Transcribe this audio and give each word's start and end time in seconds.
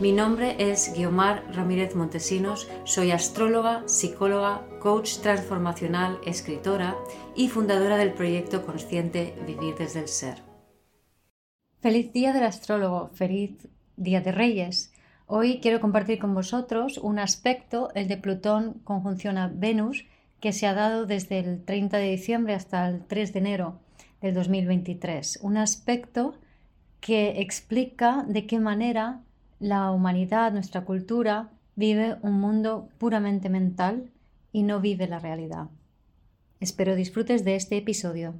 Mi 0.00 0.10
nombre 0.10 0.56
es 0.58 0.92
Guiomar 0.92 1.44
Ramírez 1.54 1.94
Montesinos, 1.94 2.68
soy 2.82 3.12
astróloga, 3.12 3.84
psicóloga, 3.86 4.66
coach 4.80 5.18
transformacional, 5.18 6.18
escritora 6.26 6.96
y 7.36 7.48
fundadora 7.48 7.96
del 7.96 8.12
proyecto 8.12 8.66
consciente 8.66 9.36
Vivir 9.46 9.76
desde 9.76 10.00
el 10.00 10.08
Ser. 10.08 10.42
Feliz 11.80 12.12
día 12.12 12.32
del 12.32 12.42
astrólogo, 12.42 13.10
feliz 13.14 13.68
día 13.96 14.20
de 14.20 14.32
Reyes. 14.32 14.92
Hoy 15.26 15.60
quiero 15.60 15.80
compartir 15.80 16.18
con 16.18 16.34
vosotros 16.34 16.98
un 16.98 17.20
aspecto, 17.20 17.92
el 17.94 18.08
de 18.08 18.16
Plutón 18.16 18.80
conjunción 18.82 19.38
a 19.38 19.46
Venus, 19.46 20.06
que 20.40 20.52
se 20.52 20.66
ha 20.66 20.74
dado 20.74 21.06
desde 21.06 21.38
el 21.38 21.64
30 21.64 21.98
de 21.98 22.10
diciembre 22.10 22.54
hasta 22.54 22.88
el 22.88 23.06
3 23.06 23.32
de 23.32 23.38
enero 23.38 23.78
del 24.20 24.34
2023. 24.34 25.38
Un 25.42 25.56
aspecto 25.56 26.34
que 26.98 27.40
explica 27.40 28.24
de 28.26 28.46
qué 28.48 28.58
manera 28.58 29.20
la 29.58 29.90
humanidad, 29.90 30.52
nuestra 30.52 30.84
cultura, 30.84 31.50
vive 31.76 32.16
un 32.22 32.40
mundo 32.40 32.88
puramente 32.98 33.48
mental 33.48 34.10
y 34.52 34.62
no 34.62 34.80
vive 34.80 35.06
la 35.06 35.18
realidad. 35.18 35.68
Espero 36.60 36.94
disfrutes 36.94 37.44
de 37.44 37.56
este 37.56 37.76
episodio. 37.76 38.34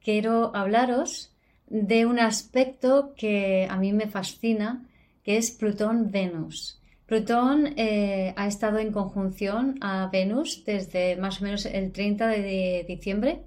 Quiero 0.00 0.54
hablaros 0.54 1.32
de 1.68 2.06
un 2.06 2.18
aspecto 2.18 3.14
que 3.16 3.66
a 3.70 3.76
mí 3.76 3.92
me 3.92 4.08
fascina, 4.08 4.86
que 5.22 5.36
es 5.38 5.50
Plutón-Venus. 5.50 6.80
Plutón 7.06 7.74
eh, 7.76 8.34
ha 8.36 8.46
estado 8.46 8.78
en 8.78 8.92
conjunción 8.92 9.76
a 9.80 10.08
Venus 10.12 10.64
desde 10.64 11.16
más 11.16 11.40
o 11.40 11.44
menos 11.44 11.66
el 11.66 11.92
30 11.92 12.28
de 12.28 12.84
diciembre 12.88 13.42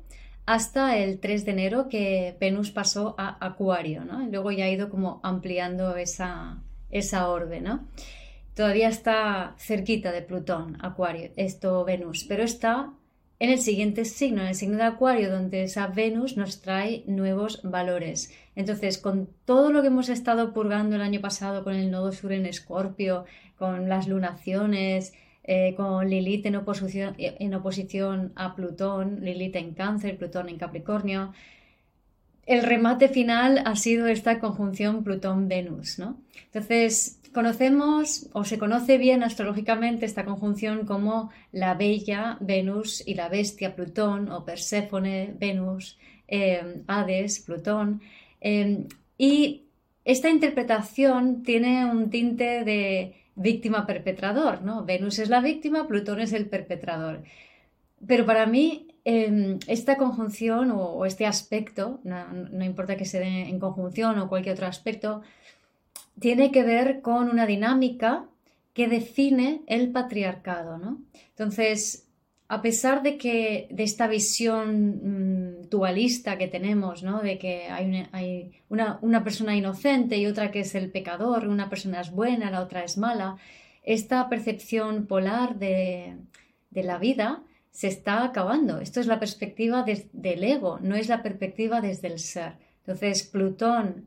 hasta 0.48 0.98
el 0.98 1.20
3 1.20 1.44
de 1.44 1.52
enero 1.52 1.90
que 1.90 2.38
Venus 2.40 2.72
pasó 2.72 3.16
a 3.18 3.46
Acuario, 3.46 4.06
¿no? 4.06 4.26
Y 4.26 4.32
luego 4.32 4.50
ya 4.52 4.64
ha 4.64 4.70
ido 4.70 4.90
como 4.90 5.20
ampliando 5.22 5.98
esa, 5.98 6.64
esa 6.90 7.28
orbe, 7.28 7.60
¿no? 7.60 7.86
Todavía 8.56 8.88
está 8.88 9.56
cerquita 9.60 10.14
de 10.14 10.22
Plutón, 10.22 10.78
Acuario, 10.82 11.32
esto 11.36 11.84
Venus, 11.84 12.24
pero 12.24 12.44
está 12.44 12.94
en 13.40 13.50
el 13.50 13.60
siguiente 13.60 14.06
signo, 14.06 14.42
en 14.42 14.48
el 14.48 14.56
signo 14.56 14.78
de 14.78 14.84
Acuario, 14.84 15.30
donde 15.30 15.64
esa 15.64 15.88
Venus 15.88 16.38
nos 16.38 16.62
trae 16.62 17.04
nuevos 17.08 17.60
valores. 17.64 18.34
Entonces, 18.56 18.98
con 18.98 19.30
todo 19.44 19.74
lo 19.74 19.82
que 19.82 19.90
hemos 19.90 20.08
estado 20.08 20.54
purgando 20.54 20.96
el 20.96 21.02
año 21.02 21.20
pasado 21.20 21.66
con 21.66 21.76
el 21.76 21.92
nodo 21.92 22.14
sur 22.14 22.32
en 22.32 22.46
Escorpio, 22.46 23.26
con 23.58 23.90
las 23.90 24.08
lunaciones, 24.08 25.14
eh, 25.48 25.74
con 25.76 26.10
Lilith 26.10 26.46
en 26.46 26.58
oposición, 26.58 27.16
en 27.18 27.54
oposición 27.54 28.34
a 28.36 28.54
Plutón, 28.54 29.22
Lilith 29.22 29.56
en 29.56 29.74
Cáncer, 29.74 30.18
Plutón 30.18 30.50
en 30.50 30.58
Capricornio. 30.58 31.34
El 32.46 32.64
remate 32.64 33.08
final 33.08 33.62
ha 33.66 33.76
sido 33.76 34.08
esta 34.08 34.40
conjunción 34.40 35.04
Plutón-Venus, 35.04 36.00
¿no? 36.00 36.18
Entonces, 36.46 37.20
conocemos 37.34 38.28
o 38.34 38.44
se 38.44 38.58
conoce 38.58 38.98
bien 38.98 39.24
astrológicamente 39.24 40.06
esta 40.06 40.26
conjunción 40.26 40.86
como 40.86 41.30
la 41.52 41.76
bella 41.76 42.38
Venus 42.40 43.04
y 43.06 43.14
la 43.14 43.30
bestia 43.30 43.76
Plutón 43.76 44.30
o 44.32 44.44
Perséfone, 44.44 45.34
Venus, 45.40 45.98
eh, 46.28 46.82
Hades, 46.88 47.40
Plutón. 47.40 48.02
Eh, 48.42 48.86
y 49.18 49.64
esta 50.04 50.30
interpretación 50.30 51.44
tiene 51.44 51.86
un 51.86 52.10
tinte 52.10 52.64
de 52.64 53.16
víctima 53.38 53.86
perpetrador, 53.86 54.64
¿no? 54.64 54.84
Venus 54.84 55.20
es 55.20 55.30
la 55.30 55.40
víctima, 55.40 55.88
Plutón 55.88 56.20
es 56.20 56.34
el 56.34 56.48
perpetrador. 56.48 57.24
Pero 58.06 58.26
para 58.26 58.46
mí 58.46 58.88
em, 59.06 59.60
esta 59.68 59.96
conjunción 59.98 60.72
o, 60.72 61.06
este 61.06 61.26
aspecto, 61.26 62.00
no, 62.04 62.66
importa 62.66 62.98
que 62.98 63.06
se 63.06 63.20
dé 63.20 63.48
en 63.48 63.60
conjunción 63.60 64.20
o 64.20 64.28
cualquier 64.28 64.56
otro 64.56 64.68
aspecto, 64.68 65.22
tiene 66.20 66.52
que 66.52 66.64
ver 66.64 67.02
con 67.02 67.30
una 67.30 67.46
dinámica 67.46 68.26
que 68.74 68.88
define 68.88 69.62
el 69.68 69.92
patriarcado, 69.92 70.78
¿no? 70.78 71.00
Entonces, 71.30 72.08
a 72.48 72.62
pesar 72.62 73.04
de 73.04 73.18
que 73.18 73.68
de 73.72 73.84
esta 73.84 74.08
visión 74.08 74.72
mm, 75.04 75.47
dualista 75.70 76.38
que 76.38 76.48
tenemos, 76.48 77.04
¿no? 77.04 77.22
de 77.22 77.38
que 77.38 77.68
hay, 77.70 78.62
una, 78.70 79.24
persona 79.24 79.56
inocente 79.56 80.18
y 80.18 80.26
otra 80.26 80.52
que 80.52 80.62
es 80.62 80.76
el 80.76 80.92
pecador, 80.92 81.48
una 81.48 81.70
persona 81.70 82.02
es 82.02 82.12
buena, 82.12 82.52
la 82.52 82.62
otra 82.62 82.84
es 82.84 82.98
mala, 82.98 83.38
esta 83.84 84.30
percepción 84.30 85.08
polar 85.08 85.58
de, 85.58 86.18
la 86.72 86.98
vida 86.98 87.44
se 87.72 87.88
está 87.88 88.24
acabando. 88.24 88.80
Esto 88.80 89.00
es 89.00 89.08
la 89.08 89.20
perspectiva 89.20 89.86
del 90.14 90.44
ego, 90.44 90.80
no 90.82 90.96
es 90.96 91.08
la 91.08 91.24
perspectiva 91.24 91.82
desde 91.82 92.08
el 92.08 92.20
ser. 92.20 92.54
Entonces, 92.80 93.24
Plutón, 93.24 94.06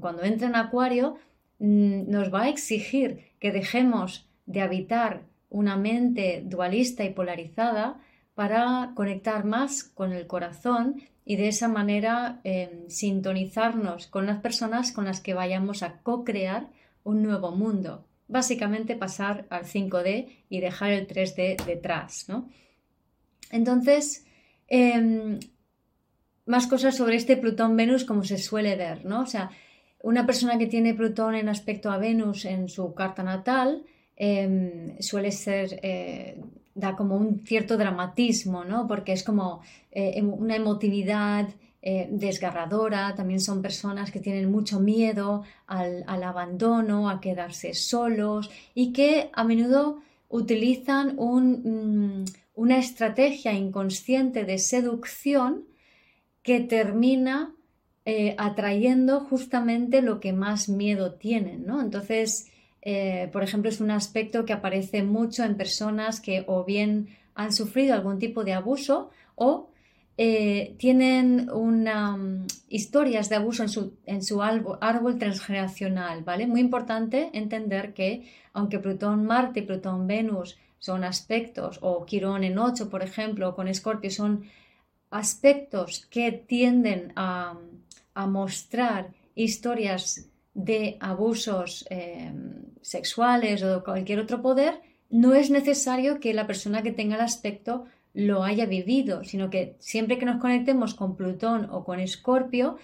cuando 0.00 0.22
entra 0.22 0.48
en 0.48 0.56
Acuario, 0.56 1.16
mm, 1.58 2.10
nos 2.10 2.32
va 2.32 2.42
a 2.42 2.48
exigir 2.48 3.32
que 3.40 3.52
dejemos 3.52 4.28
de 4.46 4.60
habitar 4.60 5.22
una 5.50 5.76
mente 5.76 6.42
dualista 6.44 7.04
y 7.04 7.10
polarizada 7.10 8.00
para 8.38 8.92
conectar 8.94 9.44
más 9.44 9.82
con 9.82 10.12
el 10.12 10.28
corazón 10.28 11.02
y 11.24 11.34
de 11.34 11.48
esa 11.48 11.66
manera 11.66 12.40
em, 12.44 12.88
sintonizarnos 12.88 14.06
con 14.06 14.26
las 14.26 14.38
personas 14.40 14.92
con 14.92 15.06
las 15.06 15.20
que 15.20 15.34
vayamos 15.34 15.82
a 15.82 15.98
co-crear 16.02 16.68
un 17.02 17.24
nuevo 17.24 17.50
mundo. 17.50 18.06
Básicamente 18.28 18.94
pasar 18.94 19.46
al 19.50 19.64
5D 19.64 20.28
y 20.48 20.60
dejar 20.60 20.92
el 20.92 21.08
3D 21.08 21.56
detrás. 21.66 22.28
Entonces, 23.50 24.24
em, 24.68 25.40
más 26.46 26.68
cosas 26.68 26.96
sobre 26.96 27.16
este 27.16 27.36
Plutón-Venus 27.36 28.04
como 28.04 28.22
se 28.22 28.38
suele 28.38 28.76
ver. 28.76 29.04
¿no? 29.04 29.22
O 29.22 29.26
sea, 29.26 29.50
una 30.00 30.26
persona 30.26 30.58
que 30.58 30.68
tiene 30.68 30.94
Plutón 30.94 31.34
en 31.34 31.48
aspecto 31.48 31.90
a 31.90 31.98
Venus 31.98 32.44
en 32.44 32.68
su 32.68 32.94
carta 32.94 33.24
natal, 33.24 33.82
Em, 34.20 35.00
suele 35.00 35.30
ser, 35.30 35.78
eh, 35.80 36.36
da 36.78 36.94
como 36.96 37.16
un 37.16 37.40
cierto 37.44 37.76
dramatismo, 37.76 38.64
¿no? 38.64 38.86
Porque 38.86 39.12
es 39.12 39.22
como 39.22 39.60
eh, 39.90 40.12
em, 40.16 40.32
una 40.32 40.56
emotividad 40.56 41.48
eh, 41.82 42.08
desgarradora, 42.10 43.14
también 43.14 43.40
son 43.40 43.62
personas 43.62 44.10
que 44.10 44.20
tienen 44.20 44.50
mucho 44.50 44.80
miedo 44.80 45.42
al, 45.66 46.04
abandono, 46.22 47.10
a 47.10 47.20
quedarse 47.20 47.74
solos 47.74 48.50
y 48.74 48.92
que 48.92 49.30
a 49.32 49.44
menudo 49.44 50.00
utilizan 50.28 51.16
mm, 51.16 52.24
una 52.54 52.78
estrategia 52.78 53.52
inconsciente 53.52 54.44
de 54.44 54.58
seducción 54.58 55.64
que 56.42 56.60
termina 56.60 57.54
atrayendo 58.38 59.20
justamente 59.20 60.00
lo 60.00 60.18
que 60.18 60.32
más 60.32 60.70
miedo 60.70 61.12
tienen, 61.16 61.66
¿no? 61.66 61.82
Entonces, 61.82 62.50
eh, 62.82 63.28
por 63.32 63.42
ejemplo, 63.42 63.70
es 63.70 63.80
un 63.80 63.90
aspecto 63.90 64.44
que 64.44 64.52
aparece 64.52 65.02
mucho 65.02 65.44
en 65.44 65.56
personas 65.56 66.20
que 66.20 66.44
o 66.46 66.64
bien 66.64 67.08
han 67.34 67.52
sufrido 67.52 67.94
algún 67.94 68.18
tipo 68.18 68.44
de 68.44 68.52
abuso 68.52 69.10
o 69.34 69.70
eh, 70.20 70.74
tienen 70.78 71.48
una, 71.50 72.16
mm, 72.16 72.46
historias 72.68 73.28
de 73.28 73.36
abuso 73.36 73.62
en 73.62 73.68
su, 73.68 73.94
en 74.04 74.22
su 74.24 74.42
árbol, 74.42 75.18
transgeneracional, 75.18 76.24
¿vale? 76.24 76.48
Muy 76.48 76.60
importante 76.60 77.30
entender 77.32 77.94
que 77.94 78.28
aunque 78.52 78.80
Plutón 78.80 79.24
Marte 79.24 79.60
y 79.60 79.62
Plutón 79.62 80.08
Venus 80.08 80.58
son 80.80 81.04
aspectos, 81.04 81.78
o 81.82 82.04
Quirón 82.04 82.42
en 82.42 82.58
8, 82.58 82.90
por 82.90 83.02
ejemplo, 83.02 83.50
o 83.50 83.54
con 83.54 83.68
Escorpio 83.68 84.10
son 84.10 84.44
aspectos 85.10 86.06
que 86.06 86.32
tienden 86.32 87.12
a, 87.14 87.56
a 88.14 88.26
mostrar 88.26 89.10
historias 89.36 90.28
de 90.58 90.96
abusos 90.98 91.86
eh, 91.88 92.32
sexuales 92.82 93.62
o 93.62 93.76
de 93.76 93.84
cualquier 93.84 94.18
otro 94.18 94.42
poder, 94.42 94.80
no 95.08 95.34
es 95.34 95.50
necesario 95.50 96.18
que 96.18 96.34
la 96.34 96.48
persona 96.48 96.82
que 96.82 96.90
tenga 96.90 97.14
el 97.14 97.22
aspecto 97.22 97.84
lo 98.12 98.42
haya 98.42 98.66
vivido, 98.66 99.22
sino 99.22 99.50
que 99.50 99.76
siempre 99.78 100.18
que 100.18 100.26
nos 100.26 100.40
conectemos 100.40 100.94
con 100.94 101.14
Plutón 101.14 101.68
o 101.70 101.84
con 101.84 102.00
Escorpio, 102.00 102.76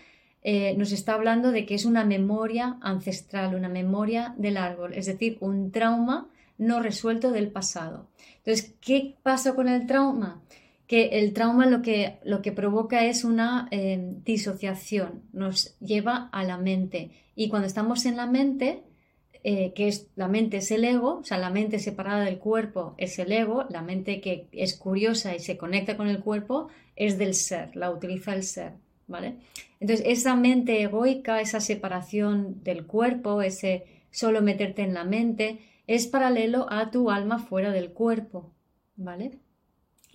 eh, 0.43 0.77
nos 0.77 0.93
está 0.93 1.15
hablando 1.15 1.51
de 1.51 1.67
que 1.67 1.75
es 1.75 1.85
una 1.85 2.05
memoria 2.05 2.79
ancestral, 2.81 3.57
una 3.57 3.69
memoria 3.69 4.35
del 4.39 4.57
árbol, 4.57 4.95
es 4.95 5.07
decir, 5.07 5.37
un 5.41 5.73
trauma 5.73 6.29
no 6.57 6.81
resuelto 6.81 7.33
del 7.33 7.51
pasado. 7.51 8.07
Entonces, 8.37 8.77
¿qué 8.81 9.17
pasa 9.25 9.57
con 9.57 9.67
el 9.67 9.87
trauma? 9.87 10.43
Que 10.87 11.19
el 11.19 11.33
trauma 11.33 11.67
lo 11.67 11.83
que, 11.83 12.19
lo 12.25 12.43
que 12.43 12.53
provoca 12.53 13.05
es 13.05 13.25
una 13.25 13.69
eh, 13.71 14.15
disociación, 14.25 15.23
nos 15.33 15.79
lleva 15.81 16.29
a 16.33 16.45
la 16.45 16.59
mente. 16.59 17.11
Y 17.35 17.49
cuando 17.49 17.67
estamos 17.67 18.05
en 18.05 18.17
la 18.17 18.27
mente, 18.27 18.83
eh, 19.43 19.73
que 19.75 19.89
es 19.89 20.09
la 20.17 20.29
mente 20.29 20.59
es 20.59 20.71
el 20.71 20.85
ego, 20.85 21.19
o 21.19 21.25
sea, 21.25 21.39
la 21.39 21.51
mente 21.51 21.79
separada 21.79 22.25
del 22.25 22.39
cuerpo 22.39 22.95
es 22.97 23.19
el 23.19 23.33
ego, 23.33 23.65
la 23.71 23.83
mente 23.83 24.21
que 24.21 24.49
es 24.53 24.75
curiosa 24.75 25.35
y 25.35 25.39
se 25.39 25.57
conecta 25.57 25.97
con 25.97 26.09
el 26.09 26.21
cuerpo 26.21 26.69
es 26.97 27.19
del 27.19 27.35
ser, 27.35 27.75
la 27.77 27.91
utiliza 27.91 28.35
el 28.35 28.43
ser, 28.43 28.73
¿vale? 29.07 29.35
Entonces, 29.81 30.07
esa 30.07 30.35
mente 30.35 30.81
egoica, 30.81 31.41
esa 31.41 31.61
separación 31.61 32.63
del 32.63 32.87
cuerpo, 32.87 33.43
ese 33.43 33.85
solo 34.11 34.41
meterte 34.41 34.83
en 34.83 34.95
la 34.95 35.05
mente, 35.05 35.59
es 35.87 36.07
paralelo 36.07 36.67
a 36.71 36.91
tu 36.91 37.11
alma 37.11 37.39
fuera 37.39 37.71
del 37.71 37.91
cuerpo, 37.91 38.51
¿vale? 38.97 39.33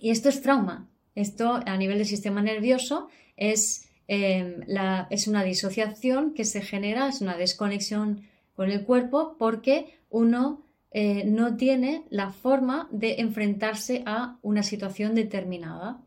Y 0.00 0.10
esto 0.10 0.28
es 0.28 0.40
trauma. 0.40 0.88
Esto 1.14 1.60
a 1.66 1.76
nivel 1.76 1.98
del 1.98 2.06
sistema 2.06 2.42
nervioso 2.42 3.08
es, 3.36 3.88
em, 4.08 4.62
es 5.10 5.28
una 5.28 5.44
disociación 5.44 6.32
que 6.34 6.44
se 6.44 6.62
genera, 6.62 7.08
es 7.08 7.20
una 7.20 7.36
desconexión 7.36 8.22
con 8.56 8.70
el 8.70 8.84
cuerpo 8.84 9.36
porque 9.38 9.98
uno 10.08 10.62
eh, 10.92 11.24
no 11.24 11.56
tiene 11.56 12.04
la 12.10 12.32
forma 12.32 12.88
de 12.90 13.20
enfrentarse 13.20 14.02
a 14.06 14.38
una 14.42 14.62
situación 14.62 15.14
determinada. 15.14 16.00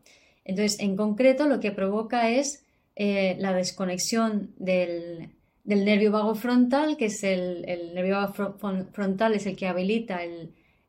Entonces, 0.44 0.78
en 0.80 0.96
concreto, 0.96 1.46
lo 1.46 1.60
que 1.60 1.70
provoca 1.70 2.28
es 2.28 2.64
eh, 2.96 3.36
la 3.38 3.54
desconexión 3.54 4.54
del, 4.58 5.30
nervio 5.64 6.12
vago 6.12 6.34
frontal, 6.34 6.96
que 6.96 7.06
es 7.06 7.24
el, 7.24 7.64
nervio 7.94 8.16
vago 8.16 8.56
frontal, 8.92 9.34
es 9.34 9.46
el 9.46 9.56
que 9.56 9.66
habilita 9.66 10.20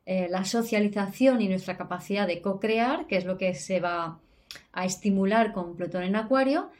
eh, 0.06 0.28
la 0.30 0.44
socialización 0.44 1.42
y 1.42 1.48
nuestra 1.48 1.76
capacidad 1.76 2.28
de 2.28 2.40
co-crear, 2.40 3.08
que 3.08 3.16
es 3.16 3.24
lo 3.24 3.36
que 3.36 3.54
se 3.54 3.80
va 3.80 4.20
a 4.72 4.84
estimular 4.84 5.52
con 5.52 5.74
Plutón 5.74 6.04
en 6.04 6.14
Acuario. 6.14 6.70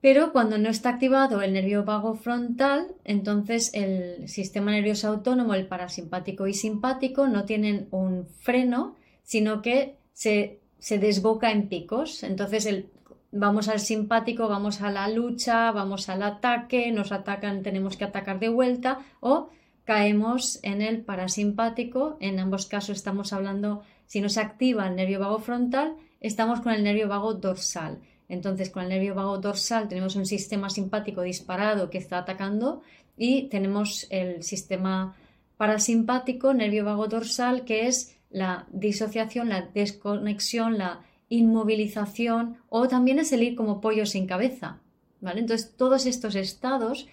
Pero 0.00 0.32
cuando 0.32 0.56
no 0.56 0.70
está 0.70 0.90
activado 0.90 1.42
el 1.42 1.52
nervio 1.52 1.84
vago 1.84 2.14
frontal, 2.14 2.94
entonces 3.04 3.70
el 3.74 4.28
sistema 4.28 4.70
nervioso 4.70 5.08
autónomo, 5.08 5.54
el 5.54 5.66
parasimpático 5.66 6.46
y 6.46 6.54
simpático, 6.54 7.26
no 7.26 7.44
tienen 7.44 7.88
un 7.90 8.26
freno, 8.26 8.96
sino 9.24 9.60
que 9.60 9.96
se, 10.14 10.60
desboca 10.88 11.50
en 11.50 11.68
picos. 11.68 12.22
Entonces 12.22 12.64
el, 12.64 12.88
vamos 13.30 13.68
al 13.68 13.80
simpático, 13.80 14.48
vamos 14.48 14.80
a 14.80 14.90
la 14.90 15.06
lucha, 15.08 15.70
vamos 15.72 16.08
al 16.08 16.22
ataque, 16.22 16.92
nos 16.92 17.12
atacan, 17.12 17.62
tenemos 17.62 17.98
que 17.98 18.04
atacar 18.04 18.38
de 18.38 18.48
vuelta 18.48 19.00
o 19.20 19.50
caemos 19.88 20.60
en 20.62 20.82
el 20.82 21.00
parasimpático. 21.00 22.18
En 22.20 22.38
ambos 22.40 22.66
casos 22.66 22.98
estamos 22.98 23.32
hablando, 23.32 23.84
si 24.04 24.20
no 24.20 24.28
se 24.28 24.42
activa 24.42 24.86
el 24.86 24.96
nervio 24.96 25.18
vago 25.18 25.38
frontal, 25.38 25.96
estamos 26.20 26.60
con 26.60 26.74
el 26.74 26.84
nervio 26.84 27.08
vago 27.08 27.32
dorsal. 27.32 27.98
Entonces, 28.28 28.68
con 28.68 28.82
el 28.82 28.90
nervio 28.90 29.14
vago 29.14 29.38
dorsal 29.38 29.88
tenemos 29.88 30.14
un 30.14 30.26
sistema 30.26 30.68
simpático 30.68 31.22
disparado 31.22 31.88
que 31.88 31.96
está 31.96 32.18
atacando 32.18 32.82
y 33.16 33.44
tenemos 33.44 34.06
el 34.10 34.42
sistema 34.42 35.16
parasimpático, 35.56 36.52
nervio 36.52 36.84
vago 36.84 37.08
dorsal, 37.08 37.64
que 37.64 37.86
es 37.86 38.14
la 38.28 38.66
disociación, 38.70 39.48
la 39.48 39.62
desconexión, 39.72 40.76
la 40.76 41.00
inmovilización 41.30 42.58
o 42.68 42.88
también 42.88 43.20
es 43.20 43.32
el 43.32 43.42
ir 43.42 43.56
como 43.56 43.80
pollo 43.80 44.04
sin 44.04 44.26
cabeza. 44.26 44.80
¿vale? 45.22 45.40
Entonces, 45.40 45.74
todos 45.78 46.04
estos 46.04 46.34
estados 46.34 47.08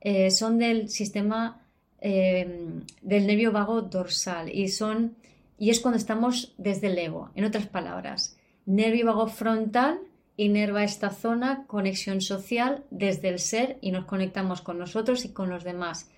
eh, 0.00 0.32
son 0.32 0.58
del 0.58 0.88
sistema 0.88 1.62
eh, 2.00 2.80
del 3.02 3.26
nervio 3.26 3.52
vago 3.52 3.82
dorsal 3.82 4.54
y 4.54 4.68
son 4.68 5.16
y 5.58 5.70
es 5.70 5.80
cuando 5.80 5.96
estamos 5.96 6.54
desde 6.58 6.88
el 6.88 6.98
ego. 6.98 7.30
En 7.34 7.44
otras 7.44 7.66
palabras, 7.66 8.36
nervio 8.66 9.06
vago 9.06 9.26
frontal 9.26 10.00
inerva 10.36 10.84
esta 10.84 11.10
zona, 11.10 11.64
conexión 11.66 12.20
social 12.20 12.84
desde 12.90 13.28
el 13.28 13.38
ser 13.38 13.78
y 13.80 13.90
nos 13.90 14.04
conectamos 14.04 14.60
con 14.60 14.78
nosotros 14.78 15.24
y 15.24 15.32
con 15.32 15.48
los 15.48 15.64
demás. 15.64 16.10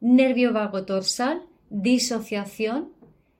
Nervio 0.00 0.52
vago 0.52 0.82
dorsal, 0.82 1.42
disociación, 1.68 2.92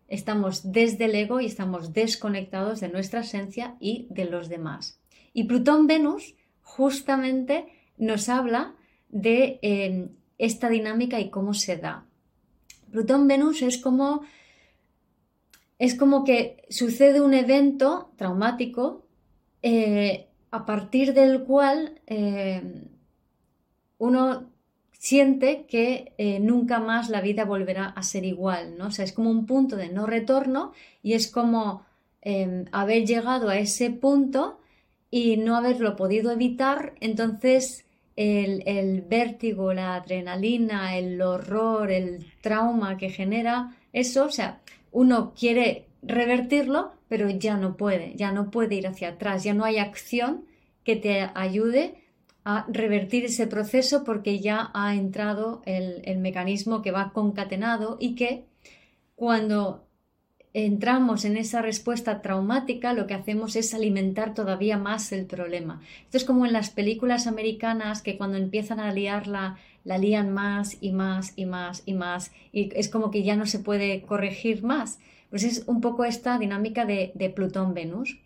estamos 0.08 0.72
desde 0.72 1.06
el 1.06 1.14
ego 1.14 1.40
y 1.40 1.46
estamos 1.46 1.92
desconectados 1.92 2.80
de 2.80 2.88
nuestra 2.88 3.20
esencia 3.20 3.76
y 3.80 4.06
de 4.10 4.26
los 4.26 4.48
demás. 4.48 5.00
Y 5.32 5.44
Plutón-Venus 5.44 6.34
justamente 6.62 7.66
nos 7.96 8.28
habla 8.28 8.74
de 9.08 9.58
eh, 9.62 10.08
esta 10.38 10.68
dinámica 10.68 11.20
y 11.20 11.30
cómo 11.30 11.54
se 11.54 11.76
da. 11.76 12.04
Plutón-Venus 12.90 13.62
es 13.62 13.78
como, 13.78 14.22
es 15.78 15.94
como 15.94 16.24
que 16.24 16.64
sucede 16.68 17.20
un 17.20 17.34
evento 17.34 18.12
traumático 18.16 19.06
eh, 19.62 20.28
a 20.50 20.64
partir 20.64 21.12
del 21.12 21.44
cual 21.44 22.00
eh, 22.06 22.62
uno 23.98 24.50
siente 24.92 25.66
que 25.66 26.14
eh, 26.18 26.40
nunca 26.40 26.80
más 26.80 27.10
la 27.10 27.20
vida 27.20 27.44
volverá 27.44 27.86
a 27.86 28.02
ser 28.02 28.24
igual, 28.24 28.76
¿no? 28.78 28.86
O 28.88 28.90
sea, 28.90 29.04
es 29.04 29.12
como 29.12 29.30
un 29.30 29.46
punto 29.46 29.76
de 29.76 29.88
no 29.88 30.06
retorno 30.06 30.72
y 31.02 31.12
es 31.14 31.30
como 31.30 31.84
em, 32.22 32.64
haber 32.72 33.06
llegado 33.06 33.48
a 33.48 33.58
ese 33.58 33.90
punto 33.90 34.58
y 35.10 35.36
no 35.36 35.56
haberlo 35.56 35.96
podido 35.96 36.30
evitar, 36.32 36.94
entonces 37.00 37.85
el, 38.16 39.02
vértigo, 39.02 39.72
la 39.72 39.94
adrenalina, 39.94 40.96
el 40.96 41.20
horror, 41.20 41.90
el 41.90 42.26
trauma 42.40 42.96
que 42.96 43.10
genera 43.10 43.76
eso, 43.92 44.24
o 44.24 44.30
sea, 44.30 44.60
uno 44.90 45.34
quiere 45.38 45.86
revertirlo, 46.02 46.92
pero 47.08 47.28
ya 47.28 47.56
no 47.56 47.76
puede, 47.76 48.14
ya 48.16 48.32
no 48.32 48.50
puede 48.50 48.76
ir 48.76 48.86
hacia 48.86 49.10
atrás, 49.10 49.44
ya 49.44 49.54
no 49.54 49.64
hay 49.64 49.78
acción 49.78 50.46
que 50.82 50.96
te 50.96 51.28
ayude 51.34 52.02
a 52.44 52.64
revertir 52.68 53.24
ese 53.24 53.46
proceso 53.46 54.04
porque 54.04 54.38
ya 54.38 54.70
ha 54.72 54.94
entrado 54.94 55.62
el, 55.66 56.18
mecanismo 56.18 56.80
que 56.80 56.92
va 56.92 57.12
concatenado 57.12 57.96
y 58.00 58.14
que 58.14 58.44
cuando 59.16 59.85
entramos 60.64 61.26
en 61.26 61.36
esa 61.36 61.60
respuesta 61.60 62.22
traumática, 62.22 62.94
lo 62.94 63.06
que 63.06 63.12
hacemos 63.12 63.56
es 63.56 63.74
alimentar 63.74 64.32
todavía 64.32 64.78
más 64.78 65.12
el 65.12 65.26
problema. 65.26 65.82
Esto 66.04 66.16
es 66.16 66.24
como 66.24 66.46
en 66.46 66.54
las 66.54 66.70
películas 66.70 67.26
americanas 67.26 68.00
que 68.00 68.16
cuando 68.16 68.38
empiezan 68.38 68.80
a 68.80 68.90
liarla, 68.90 69.58
la 69.84 69.98
lían 69.98 70.32
más 70.32 70.78
y 70.80 70.92
más 70.92 71.34
y 71.36 71.44
más 71.44 71.82
y 71.84 71.92
más 71.92 72.32
y 72.52 72.70
es 72.74 72.88
como 72.88 73.10
que 73.10 73.22
ya 73.22 73.36
no 73.36 73.44
se 73.44 73.58
puede 73.58 74.00
corregir 74.00 74.62
más. 74.62 74.98
Pues 75.28 75.44
es 75.44 75.64
un 75.66 75.82
poco 75.82 76.06
esta 76.06 76.38
dinámica 76.38 76.86
de, 76.86 77.32
Plutón-Venus. 77.36 78.18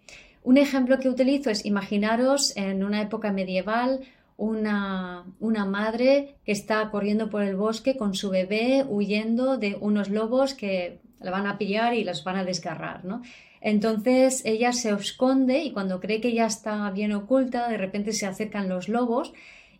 Un 0.44 0.56
ejemplo 0.56 1.00
que 1.00 1.08
utilizo 1.08 1.50
es 1.50 1.66
imaginaros 1.66 2.56
en 2.56 2.84
una 2.84 3.02
época 3.02 3.32
medieval 3.32 4.02
una, 4.36 5.24
una, 5.40 5.64
madre 5.64 6.36
que 6.46 6.52
está 6.52 6.90
corriendo 6.90 7.28
por 7.28 7.42
el 7.42 7.56
bosque 7.56 7.96
con 7.96 8.14
su 8.14 8.30
bebé 8.30 8.86
huyendo 8.88 9.58
de 9.58 9.76
unos 9.80 10.08
lobos 10.08 10.54
que 10.54 11.00
la 11.20 11.30
van 11.30 11.46
a 11.46 11.58
pillar 11.58 11.94
y 11.94 12.04
los 12.04 12.24
van 12.24 12.36
a 12.36 12.44
desgarrar, 12.44 13.04
¿no? 13.04 13.22
Entonces 13.60 14.42
ella 14.44 14.72
se 14.72 14.90
esconde 14.90 15.64
y 15.64 15.72
cuando 15.72 16.00
cree 16.00 16.20
que 16.20 16.32
ya 16.32 16.46
está 16.46 16.90
bien 16.90 17.12
oculta, 17.12 17.68
de 17.68 17.76
repente 17.76 18.12
se 18.12 18.26
acercan 18.26 18.68
los 18.68 18.88
lobos 18.88 19.32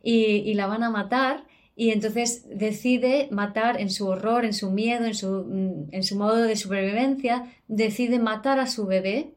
y, 0.03 0.37
y 0.37 0.55
la 0.55 0.67
van 0.67 0.83
a 0.83 0.91
matar 0.91 1.45
y 1.81 1.93
entonces 1.93 2.47
decide 2.47 3.29
matar 3.31 3.81
en 3.81 3.88
su 3.88 4.07
horror, 4.07 4.45
en 4.45 4.53
su 4.53 4.71
miedo, 4.71 5.07
en 5.07 5.15
su, 5.15 5.47
mm, 5.49 5.95
en 5.95 6.03
su 6.03 6.15
modo 6.17 6.43
de 6.43 6.55
supervivencia, 6.55 7.47
decide 7.69 8.19
matar 8.19 8.59
a 8.61 8.67
su 8.67 8.85
bebé 8.85 9.33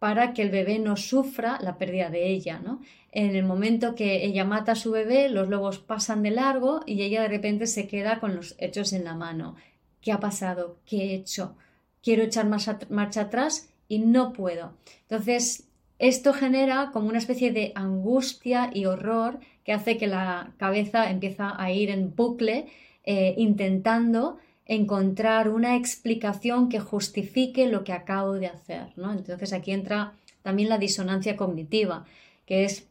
para 0.00 0.32
que 0.32 0.42
el 0.42 0.50
bebé 0.50 0.80
no 0.80 0.96
sufra 0.96 1.58
la 1.60 1.78
pérdida 1.78 2.10
de 2.10 2.30
ella, 2.30 2.58
¿no? 2.58 2.80
En 3.12 3.36
el 3.36 3.44
momento 3.44 3.94
que 3.94 4.24
ella 4.24 4.44
mata 4.44 4.72
a 4.72 4.74
su 4.74 4.90
bebé, 4.90 5.28
los 5.28 5.48
lobos 5.48 5.78
pasan 5.78 6.24
de 6.24 6.32
largo 6.32 6.80
y 6.84 7.00
ella 7.02 7.22
de 7.22 7.28
repente 7.28 7.68
se 7.68 7.86
queda 7.86 8.18
con 8.18 8.34
los 8.34 8.56
hechos 8.58 8.92
en 8.92 9.04
la 9.04 9.14
mano. 9.14 9.54
¿Qué 10.00 10.12
ha 10.12 10.20
pasado? 10.20 10.78
¿Qué 10.86 10.96
he 10.96 11.14
hecho? 11.14 11.56
Quiero 12.02 12.22
echar 12.22 12.46
marcha 12.46 13.20
atrás 13.20 13.70
y 13.88 13.98
no 13.98 14.32
puedo. 14.32 14.72
Entonces, 15.02 15.64
esto 15.98 16.32
genera 16.32 16.90
como 16.92 17.08
una 17.08 17.18
especie 17.18 17.52
de 17.52 17.72
angustia 17.74 18.70
y 18.72 18.86
horror 18.86 19.40
que 19.64 19.72
hace 19.72 19.98
que 19.98 20.06
la 20.06 20.52
cabeza 20.56 21.10
empieza 21.10 21.60
a 21.60 21.72
ir 21.72 21.90
en 21.90 22.14
bucle 22.14 22.66
eh, 23.04 23.34
intentando 23.36 24.38
encontrar 24.64 25.48
una 25.48 25.76
explicación 25.76 26.68
que 26.68 26.78
justifique 26.78 27.66
lo 27.66 27.82
que 27.84 27.92
acabo 27.92 28.34
de 28.34 28.46
hacer. 28.46 28.92
¿no? 28.96 29.12
Entonces 29.12 29.52
aquí 29.52 29.72
entra 29.72 30.12
también 30.42 30.68
la 30.68 30.78
disonancia 30.78 31.36
cognitiva, 31.36 32.04
que 32.46 32.64
es 32.64 32.87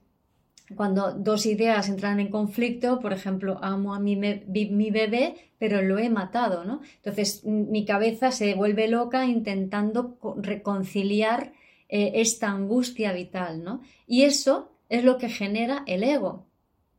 cuando 0.75 1.13
dos 1.13 1.45
ideas 1.45 1.87
entran 1.87 2.19
en 2.19 2.29
conflicto, 2.29 2.99
por 2.99 3.13
ejemplo, 3.13 3.59
amo 3.61 3.95
a 3.95 3.99
mi, 3.99 4.15
bebé, 4.15 5.35
pero 5.57 5.81
lo 5.81 5.97
he 5.97 6.09
matado, 6.09 6.65
¿no? 6.65 6.81
Entonces 6.97 7.43
mi 7.45 7.85
cabeza 7.85 8.31
se 8.31 8.53
vuelve 8.53 8.87
loca 8.87 9.25
intentando 9.25 10.17
reconciliar 10.37 11.53
eh, 11.87 12.13
esta 12.15 12.49
angustia 12.49 13.13
vital, 13.13 13.63
¿no? 13.63 13.81
Y 14.07 14.23
eso 14.23 14.71
es 14.89 15.03
lo 15.03 15.17
que 15.17 15.29
genera 15.29 15.83
el 15.87 16.03
ego. 16.03 16.45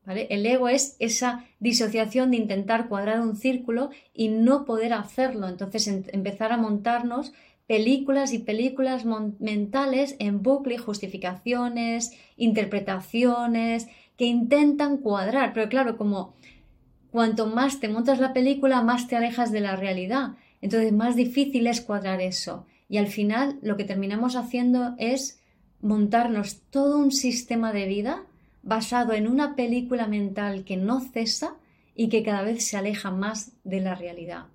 El 0.06 0.46
ego 0.46 0.70
es 0.70 0.96
esa 1.00 1.44
disociación 1.60 2.30
de 2.30 2.38
intentar 2.38 2.88
cuadrar 2.88 3.20
un 3.20 3.36
círculo 3.36 3.90
y 4.14 4.28
no 4.28 4.64
poder 4.64 4.94
hacerlo. 4.94 5.48
Entonces 5.48 5.86
empezar 5.86 6.50
a 6.50 6.56
montarnos 6.56 7.34
películas 7.68 8.32
y 8.32 8.38
películas 8.38 9.04
mentales 9.38 10.16
en 10.18 10.42
bucle, 10.42 10.78
justificaciones, 10.78 12.12
interpretaciones 12.36 13.86
que 14.16 14.24
intentan 14.24 14.96
cuadrar. 14.96 15.52
Pero 15.52 15.68
claro, 15.68 15.98
como 15.98 16.34
cuanto 17.12 17.46
más 17.46 17.78
te 17.78 17.88
montas 17.88 18.18
la 18.18 18.32
película, 18.32 18.82
más 18.82 19.06
te 19.06 19.16
alejas 19.16 19.52
de 19.52 19.60
la 19.60 19.76
realidad. 19.76 20.32
Entonces, 20.62 20.92
más 20.92 21.14
difícil 21.14 21.66
es 21.66 21.82
cuadrar 21.82 22.22
eso. 22.22 22.66
Y 22.88 22.96
al 22.96 23.06
final, 23.06 23.58
lo 23.60 23.76
que 23.76 23.84
terminamos 23.84 24.34
haciendo 24.34 24.94
es 24.98 25.38
montarnos 25.82 26.62
todo 26.70 26.98
un 26.98 27.12
sistema 27.12 27.74
de 27.74 27.86
vida 27.86 28.24
basado 28.62 29.12
en 29.12 29.28
una 29.28 29.56
película 29.56 30.08
mental 30.08 30.64
que 30.64 30.78
no 30.78 31.00
cesa 31.00 31.54
y 31.94 32.08
que 32.08 32.22
cada 32.22 32.42
vez 32.42 32.66
se 32.66 32.78
aleja 32.78 33.10
más 33.10 33.52
de 33.62 33.80
la 33.80 33.94
realidad. 33.94 34.46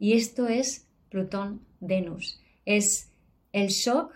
Y 0.00 0.14
esto 0.14 0.48
es 0.48 0.88
Plutón 1.10 1.60
Venus. 1.78 2.40
Es 2.66 3.10
el 3.52 3.68
shock 3.68 4.12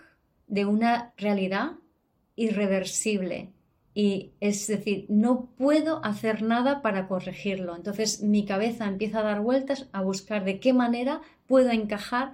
de 0.47 0.65
una 0.65 1.13
realidad 1.17 1.71
irreversible. 2.35 3.49
Y 3.93 4.31
es 4.39 4.67
decir, 4.67 5.05
no 5.09 5.47
puedo 5.57 6.03
hacer 6.05 6.43
nada 6.43 6.81
para 6.81 7.07
corregirlo. 7.07 7.75
Entonces 7.75 8.21
mi 8.21 8.45
cabeza 8.45 8.85
empieza 8.85 9.19
a 9.19 9.23
dar 9.23 9.41
vueltas 9.41 9.87
a 9.91 10.01
buscar 10.01 10.45
de 10.45 10.59
qué 10.59 10.73
manera 10.73 11.21
puedo 11.47 11.71
encajar 11.71 12.33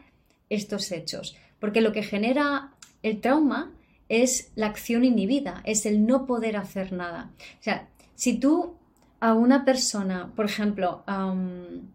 estos 0.50 0.91
hechos. 0.91 1.36
Porque 1.59 1.81
lo 1.81 1.93
que 1.93 2.03
genera 2.03 2.74
el 3.01 3.21
trauma 3.21 3.71
es 4.09 4.51
la 4.55 4.67
acción 4.67 5.03
inhibida, 5.03 5.62
es 5.65 5.86
el 5.86 6.05
no 6.05 6.25
poder 6.25 6.57
hacer 6.57 6.93
nada. 6.93 7.31
O 7.59 7.63
sea, 7.63 7.88
si 8.15 8.38
tú 8.38 8.75
a 9.19 9.33
una 9.33 9.65
persona, 9.65 10.31
por 10.36 10.45
ejemplo, 10.45 11.03
a 11.07 11.25
un 11.31 11.91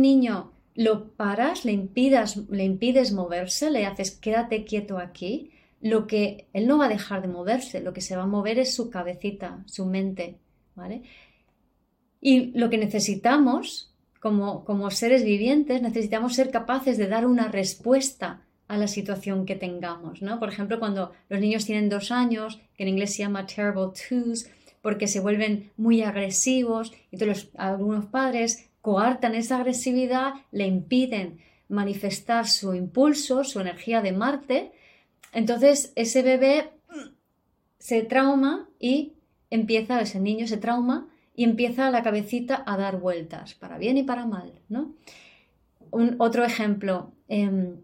niño 0.00 0.52
lo 0.76 1.08
paras, 1.12 1.64
le, 1.64 1.72
impidas, 1.72 2.36
le 2.50 2.64
impides 2.64 3.12
moverse, 3.12 3.70
le 3.70 3.86
haces 3.86 4.10
quédate 4.10 4.64
quieto 4.64 4.98
aquí, 4.98 5.50
lo 5.80 6.06
que 6.06 6.46
él 6.52 6.66
no 6.66 6.78
va 6.78 6.86
a 6.86 6.90
dejar 6.90 7.22
de 7.22 7.28
moverse, 7.28 7.80
lo 7.80 7.92
que 7.92 8.00
se 8.00 8.16
va 8.16 8.24
a 8.24 8.26
mover 8.26 8.58
es 8.58 8.74
su 8.74 8.90
cabecita, 8.90 9.64
su 9.66 9.86
mente, 9.86 10.38
¿vale? 10.74 11.02
Y 12.20 12.58
lo 12.58 12.70
que 12.70 12.78
necesitamos 12.78 13.94
como, 14.20 14.64
como 14.64 14.90
seres 14.90 15.24
vivientes, 15.24 15.82
necesitamos 15.82 16.34
ser 16.34 16.50
capaces 16.50 16.98
de 16.98 17.08
dar 17.08 17.26
una 17.26 17.48
respuesta 17.48 18.42
a 18.68 18.76
la 18.76 18.88
situación 18.88 19.46
que 19.46 19.54
tengamos, 19.54 20.22
¿no? 20.22 20.38
Por 20.38 20.48
ejemplo, 20.48 20.78
cuando 20.78 21.12
los 21.28 21.40
niños 21.40 21.64
tienen 21.64 21.88
dos 21.88 22.10
años, 22.10 22.60
que 22.76 22.82
en 22.82 22.90
inglés 22.90 23.14
se 23.14 23.22
llama 23.22 23.46
terrible 23.46 23.92
twos, 24.08 24.46
porque 24.82 25.08
se 25.08 25.20
vuelven 25.20 25.70
muy 25.76 26.02
agresivos, 26.02 26.92
y 27.10 27.16
todos 27.16 27.48
algunos 27.56 28.06
padres 28.06 28.68
coartan 28.86 29.34
esa 29.34 29.56
agresividad, 29.56 30.34
le 30.52 30.64
impiden 30.64 31.40
manifestar 31.68 32.46
su 32.46 32.72
impulso, 32.72 33.42
su 33.42 33.58
energía 33.58 34.00
de 34.00 34.12
Marte, 34.12 34.70
entonces 35.32 35.92
ese 35.96 36.22
bebé 36.22 36.70
se 37.80 38.02
trauma 38.02 38.68
y 38.78 39.14
empieza, 39.50 40.00
ese 40.00 40.20
niño 40.20 40.46
se 40.46 40.58
trauma 40.58 41.08
y 41.34 41.42
empieza 41.42 41.90
la 41.90 42.04
cabecita 42.04 42.62
a 42.64 42.76
dar 42.76 43.00
vueltas, 43.00 43.54
para 43.54 43.76
bien 43.76 43.98
y 43.98 44.04
para 44.04 44.24
mal, 44.24 44.52
¿no? 44.68 44.94
Un, 45.90 46.14
otro 46.18 46.44
ejemplo, 46.44 47.10
em, 47.26 47.80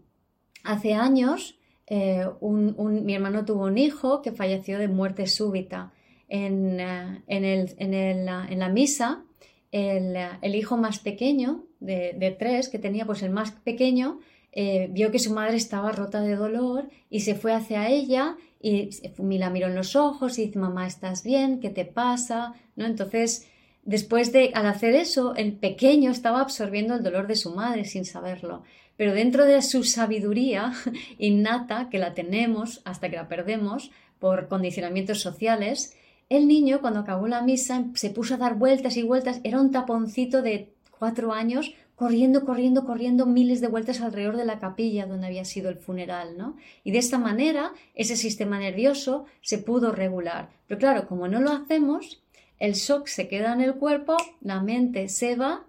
hace 0.63 0.93
años 0.93 1.59
eh, 1.87 2.25
mi 2.41 3.13
hermano 3.13 3.43
tuvo 3.43 3.65
un 3.65 3.77
hijo 3.77 4.21
que 4.21 4.31
falleció 4.31 4.79
de 4.79 4.87
muerte 4.87 5.27
súbita. 5.27 5.91
En, 6.29 6.79
eh, 6.79 7.23
en 7.27 8.59
la 8.59 8.69
misa 8.69 9.25
el, 9.73 10.55
hijo 10.55 10.77
más 10.77 10.99
pequeño 10.99 11.65
de, 11.79 12.35
tres, 12.37 12.69
que 12.69 12.77
tenía 12.79 13.05
pues 13.05 13.23
el 13.23 13.31
más 13.31 13.51
pequeño, 13.51 14.19
eh, 14.51 14.87
vio 14.91 15.11
que 15.11 15.17
su 15.17 15.33
madre 15.33 15.57
estaba 15.57 15.91
rota 15.91 16.21
de 16.21 16.35
dolor 16.35 16.89
y 17.09 17.21
se 17.21 17.33
fue 17.33 17.53
hacia 17.53 17.89
ella 17.89 18.37
y 18.61 18.89
la 19.37 19.49
miró 19.49 19.67
en 19.67 19.75
los 19.75 19.95
ojos 19.95 20.37
y 20.37 20.45
dice, 20.45 20.59
mamá, 20.59 20.85
¿estás 20.85 21.23
bien? 21.23 21.59
¿Qué 21.59 21.71
te 21.71 21.85
pasa? 21.85 22.53
¿No? 22.75 22.85
Entonces, 22.85 23.47
después 23.83 24.31
de, 24.31 24.51
al 24.53 24.67
hacer 24.67 24.93
eso, 24.93 25.35
el 25.35 25.53
pequeño 25.53 26.11
estaba 26.11 26.39
absorbiendo 26.39 26.93
el 26.93 27.03
dolor 27.03 27.25
de 27.25 27.35
su 27.35 27.53
madre 27.53 27.83
sin 27.85 28.05
saberlo. 28.05 28.63
Pero 28.95 29.15
dentro 29.15 29.45
de 29.45 29.61
su 29.63 29.83
sabiduría 29.83 30.71
innata, 31.17 31.89
que 31.89 31.97
la 31.97 32.13
tenemos 32.13 32.81
hasta 32.85 33.09
que 33.09 33.15
la 33.15 33.27
perdemos 33.27 33.89
por 34.19 34.47
condicionamientos 34.47 35.19
sociales, 35.19 35.97
el 36.33 36.47
niño, 36.47 36.81
cuando 36.81 37.01
acabó 37.01 37.27
la 37.27 37.41
misa, 37.41 37.85
se 37.93 38.09
puso 38.09 38.35
a 38.35 38.37
dar 38.37 38.55
vueltas 38.55 38.97
y 38.97 39.03
vueltas. 39.03 39.39
Era 39.43 39.61
un 39.61 39.71
taponcito 39.71 40.41
de 40.41 40.73
cuatro 40.97 41.33
años, 41.33 41.73
corriendo, 41.95 42.43
corriendo, 42.43 42.85
corriendo 42.85 43.25
miles 43.25 43.61
de 43.61 43.67
vueltas 43.67 44.01
alrededor 44.01 44.37
de 44.37 44.45
la 44.45 44.59
capilla 44.59 45.05
donde 45.05 45.27
había 45.27 45.45
sido 45.45 45.69
el 45.69 45.77
funeral, 45.77 46.37
¿no? 46.37 46.57
Y 46.83 46.91
de 46.91 46.97
esta 46.97 47.19
manera 47.19 47.73
ese 47.93 48.15
sistema 48.15 48.59
nervioso 48.59 49.25
se 49.41 49.57
pudo 49.59 49.91
regular. 49.91 50.49
Pero 50.67 50.79
claro, 50.79 51.07
como 51.07 51.27
no 51.27 51.39
lo 51.39 51.51
hacemos, 51.51 52.23
el 52.59 52.73
shock 52.73 53.07
se 53.07 53.27
queda 53.27 53.53
en 53.53 53.61
el 53.61 53.75
cuerpo, 53.75 54.17
la 54.41 54.61
mente 54.61 55.09
se 55.09 55.35
va 55.35 55.65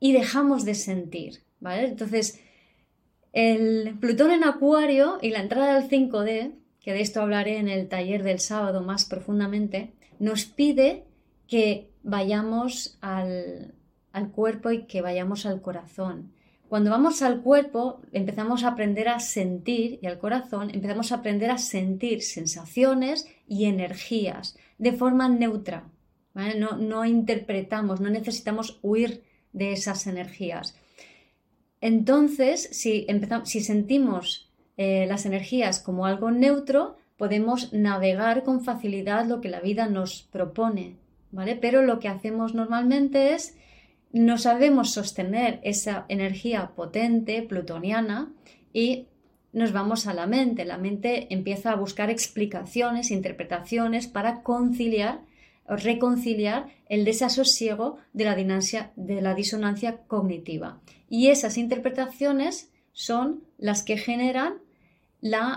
y 0.00 0.12
dejamos 0.12 0.64
de 0.64 0.74
sentir, 0.74 1.42
¿vale? 1.60 1.86
Entonces, 1.86 2.40
el 3.32 3.96
Plutón 4.00 4.30
en 4.30 4.44
Acuario 4.44 5.18
y 5.20 5.30
la 5.30 5.40
entrada 5.40 5.78
del 5.78 5.88
5D 5.88 6.52
que 6.86 6.92
de 6.92 7.00
esto 7.00 7.20
hablaré 7.20 7.58
en 7.58 7.68
el 7.68 7.88
taller 7.88 8.22
del 8.22 8.38
sábado 8.38 8.80
más 8.80 9.06
profundamente, 9.06 9.90
nos 10.20 10.44
pide 10.44 11.02
que 11.48 11.90
vayamos 12.04 12.96
al, 13.00 13.74
cuerpo 14.32 14.70
y 14.70 14.84
que 14.84 15.02
vayamos 15.02 15.46
al 15.46 15.60
corazón. 15.60 16.30
Cuando 16.68 16.92
vamos 16.92 17.22
al 17.22 17.42
cuerpo 17.42 18.02
empezamos 18.12 18.62
a 18.62 18.68
aprender 18.68 19.08
a 19.08 19.18
sentir 19.18 19.98
y 20.00 20.06
al 20.06 20.20
corazón 20.20 20.70
empezamos 20.72 21.10
a 21.10 21.16
aprender 21.16 21.50
a 21.50 21.58
sentir 21.58 22.22
sensaciones 22.22 23.26
y 23.48 23.64
energías 23.64 24.56
de 24.78 24.92
forma 24.92 25.28
neutra. 25.28 25.90
No, 26.34 26.76
no, 26.76 27.04
interpretamos, 27.04 28.00
no 28.00 28.10
necesitamos 28.10 28.78
huir 28.82 29.24
de 29.52 29.72
esas 29.72 30.06
energías. 30.06 30.76
Entonces, 31.80 32.68
si, 32.70 33.06
empezamos, 33.08 33.48
si 33.48 33.60
sentimos 33.60 34.45
eh, 34.76 35.06
las 35.06 35.26
energías 35.26 35.80
como 35.80 36.06
algo 36.06 36.30
neutro, 36.30 36.96
podemos 37.16 37.72
navegar 37.72 38.44
con 38.44 38.62
facilidad 38.62 39.26
lo 39.26 39.40
que 39.40 39.48
la 39.48 39.60
vida 39.60 39.86
nos 39.86 40.22
propone, 40.22 40.96
¿vale? 41.30 41.56
Pero 41.56 41.82
lo 41.82 41.98
que 41.98 42.08
hacemos 42.08 42.54
normalmente 42.54 43.34
es 43.34 43.56
no 44.12 44.38
sabemos 44.38 44.92
sostener 44.92 45.60
esa 45.62 46.06
energía 46.08 46.72
potente 46.74 47.42
plutoniana 47.42 48.32
y 48.72 49.08
nos 49.52 49.72
vamos 49.72 50.06
a 50.06 50.14
la 50.14 50.26
mente. 50.26 50.64
La 50.64 50.78
mente 50.78 51.32
empieza 51.32 51.72
a 51.72 51.76
buscar 51.76 52.10
explicaciones, 52.10 53.10
interpretaciones 53.10 54.06
para 54.06 54.42
conciliar 54.42 55.20
o 55.68 55.76
reconciliar 55.76 56.68
el 56.88 57.04
desasosiego 57.04 57.96
de 58.12 58.24
la, 58.24 58.34
de 58.96 59.20
la 59.22 59.34
disonancia 59.34 59.98
cognitiva. 60.06 60.80
Y 61.08 61.28
esas 61.28 61.58
interpretaciones 61.58 62.70
son 62.92 63.44
las 63.58 63.82
que 63.82 63.96
generan 63.96 64.54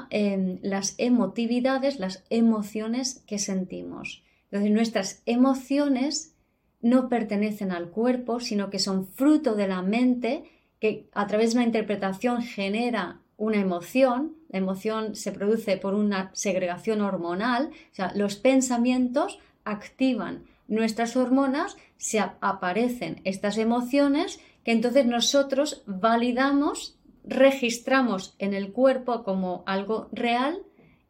Em, 0.10 0.60
las 0.62 0.96
emotividades, 0.98 2.00
las 2.00 2.24
emociones 2.30 3.24
que 3.28 3.40
sentimos. 3.40 4.24
Entonces 4.46 4.72
nuestras 4.72 5.22
emociones 5.26 6.34
no 6.82 7.10
pertenecen 7.10 7.72
al 7.72 7.90
cuerpo, 7.90 8.40
sino 8.40 8.70
que 8.70 8.80
son 8.80 9.08
fruto 9.08 9.56
de 9.56 9.68
la 9.68 9.82
mente 9.82 10.44
que 10.80 11.10
a 11.14 11.28
través 11.28 11.52
de 11.52 11.60
una 11.60 11.66
interpretación 11.66 12.42
genera 12.42 13.20
una 13.38 13.58
emoción. 13.58 14.38
La 14.50 14.60
emoción 14.60 15.16
se 15.16 15.32
produce 15.32 15.78
por 15.78 15.94
una 15.94 16.32
segregación 16.34 17.02
hormonal, 17.02 17.70
o 17.92 17.96
sea, 17.96 18.12
los 18.16 18.38
pensamientos 18.38 19.40
activan 19.66 20.46
nuestras 20.68 21.16
hormonas, 21.16 21.78
se 21.98 22.20
aparecen 22.20 23.22
estas 23.24 23.58
emociones 23.58 24.40
que 24.64 24.72
entonces 24.72 25.06
nosotros 25.06 25.84
validamos 25.86 26.99
registramos 27.24 28.36
en 28.40 28.54
el 28.54 28.72
cuerpo 28.72 29.24
como 29.24 29.64
algo 29.66 30.10
real 30.12 30.60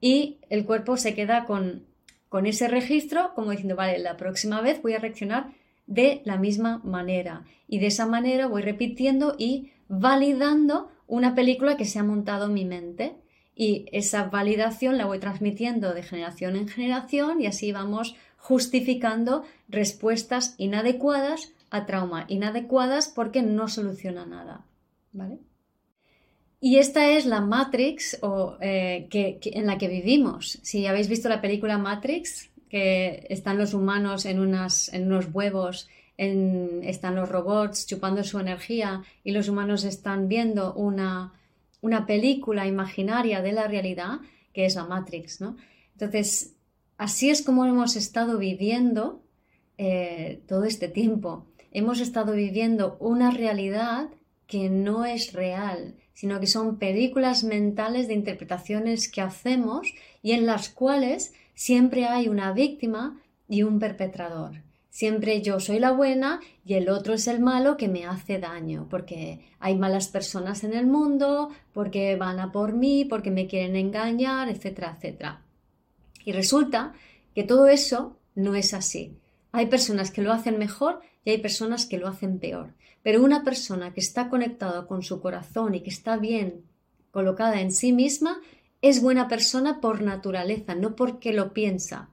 y 0.01 0.39
el 0.49 0.65
cuerpo 0.65 0.97
se 0.97 1.13
queda 1.13 1.45
con, 1.45 1.85
con 2.29 2.45
ese 2.45 2.67
registro 2.67 3.33
como 3.35 3.51
diciendo, 3.51 3.75
vale, 3.75 3.99
la 3.99 4.17
próxima 4.17 4.61
vez 4.61 4.81
voy 4.81 4.93
a 4.93 4.99
reaccionar 4.99 5.51
de 5.87 6.21
la 6.23 6.37
misma 6.37 6.79
manera. 6.83 7.43
Y 7.67 7.79
de 7.79 7.87
esa 7.87 8.05
manera 8.05 8.47
voy 8.47 8.61
repitiendo 8.61 9.35
y 9.37 9.71
validando 9.87 10.91
una 11.07 11.35
película 11.35 11.75
que 11.75 11.85
se 11.85 11.99
ha 11.99 12.03
montado 12.03 12.45
en 12.45 12.53
mi 12.53 12.65
mente. 12.65 13.15
Y 13.55 13.87
esa 13.91 14.25
validación 14.25 14.97
la 14.97 15.05
voy 15.05 15.19
transmitiendo 15.19 15.93
de 15.93 16.03
generación 16.03 16.55
en 16.55 16.69
generación 16.69 17.41
y 17.41 17.47
así 17.47 17.71
vamos 17.71 18.15
justificando 18.37 19.43
respuestas 19.67 20.55
inadecuadas 20.57 21.51
a 21.71 21.85
trauma, 21.85 22.25
inadecuadas 22.29 23.09
porque 23.09 23.41
no 23.41 23.67
soluciona 23.67 24.25
nada. 24.25 24.65
¿Vale? 25.11 25.39
Y 26.61 26.77
esta 26.77 27.09
es 27.09 27.25
la 27.25 27.39
Matrix 27.41 28.19
eh, 28.59 29.07
en 29.11 29.65
la 29.65 29.77
que 29.77 29.87
vivimos. 29.87 30.59
Si 30.61 30.85
habéis 30.85 31.07
visto 31.07 31.29
la 31.29 31.41
película 31.41 31.77
Matrix, 31.77 32.49
que 32.69 33.25
están 33.29 33.57
los 33.57 33.73
humanos 33.73 34.25
en 34.25 34.39
unos 34.39 34.89
huevos, 35.33 35.87
están 36.17 37.15
los 37.15 37.29
robots 37.29 37.87
chupando 37.87 38.23
su 38.25 38.39
energía 38.39 39.03
y 39.23 39.31
los 39.31 39.47
humanos 39.47 39.85
están 39.85 40.27
viendo 40.27 40.73
una, 40.73 41.33
una 41.79 42.05
película 42.05 42.67
imaginaria 42.67 43.41
de 43.41 43.53
la 43.53 43.67
realidad, 43.67 44.19
que 44.53 44.65
es 44.65 44.75
la 44.75 44.83
Matrix. 44.83 45.39
¿no? 45.39 45.55
Entonces, 45.93 46.55
así 46.97 47.29
es 47.29 47.41
como 47.41 47.65
hemos 47.65 47.95
estado 47.95 48.37
viviendo 48.37 49.23
eh, 49.77 50.43
todo 50.45 50.65
este 50.65 50.89
tiempo. 50.89 51.47
hemos 51.71 52.01
estado 52.01 52.33
viviendo 52.33 52.97
una 52.99 53.31
realidad 53.31 54.09
que 54.45 54.69
no 54.69 55.05
es 55.05 55.31
real, 55.31 55.95
sino 56.19 56.41
que 56.41 56.47
son 56.47 56.79
películas 56.79 57.45
mentales 57.45 58.09
de 58.09 58.13
interpretaciones 58.13 59.09
que 59.09 59.21
hacemos 59.21 59.87
y 60.21 60.33
en 60.33 60.45
las 60.45 60.67
cuales 60.67 61.33
siempre 61.53 62.07
hay 62.07 62.27
una 62.27 62.51
víctima 62.51 63.21
y 63.47 63.63
un 63.63 63.79
perpetrador. 63.79 64.61
Siempre 64.89 65.41
yo 65.41 65.61
soy 65.61 65.79
la 65.79 65.93
buena 65.93 66.41
y 66.65 66.73
el 66.73 66.89
otro 66.89 67.13
es 67.13 67.27
el 67.27 67.39
malo 67.39 67.77
que 67.77 67.87
me 67.87 68.05
hace 68.05 68.37
daño, 68.37 68.87
porque 68.89 69.39
hay 69.61 69.77
malas 69.77 70.09
personas 70.09 70.65
en 70.65 70.73
el 70.73 70.87
mundo, 70.87 71.51
porque 71.71 72.17
van 72.17 72.41
a 72.41 72.51
por 72.51 72.73
mí, 72.73 73.05
porque 73.05 73.31
me 73.31 73.47
quieren 73.47 73.77
engañar, 73.77 74.49
etcétera, 74.49 74.97
etcétera. 74.97 75.41
Y 76.25 76.33
resulta 76.33 76.91
que 77.33 77.45
todo 77.45 77.69
eso 77.69 78.17
no 78.35 78.55
es 78.55 78.73
así. 78.73 79.15
Hay 79.53 79.67
personas 79.67 80.11
que 80.11 80.21
lo 80.21 80.33
hacen 80.33 80.59
mejor 80.59 80.99
y 81.23 81.29
hay 81.29 81.37
personas 81.37 81.85
que 81.85 81.97
lo 81.97 82.09
hacen 82.09 82.39
peor. 82.39 82.73
Pero 83.03 83.23
una 83.23 83.43
persona 83.43 83.93
que 83.93 84.01
está 84.01 84.29
conectada 84.29 84.87
con 84.87 85.03
su 85.03 85.21
corazón 85.21 85.75
y 85.75 85.81
que 85.81 85.89
está 85.89 86.17
bien 86.17 86.63
colocada 87.11 87.61
en 87.61 87.71
sí 87.71 87.93
misma 87.93 88.41
es 88.81 89.01
buena 89.01 89.27
persona 89.27 89.81
por 89.81 90.01
naturaleza, 90.01 90.75
no 90.75 90.95
porque 90.95 91.33
lo 91.33 91.53
piensa. 91.53 92.09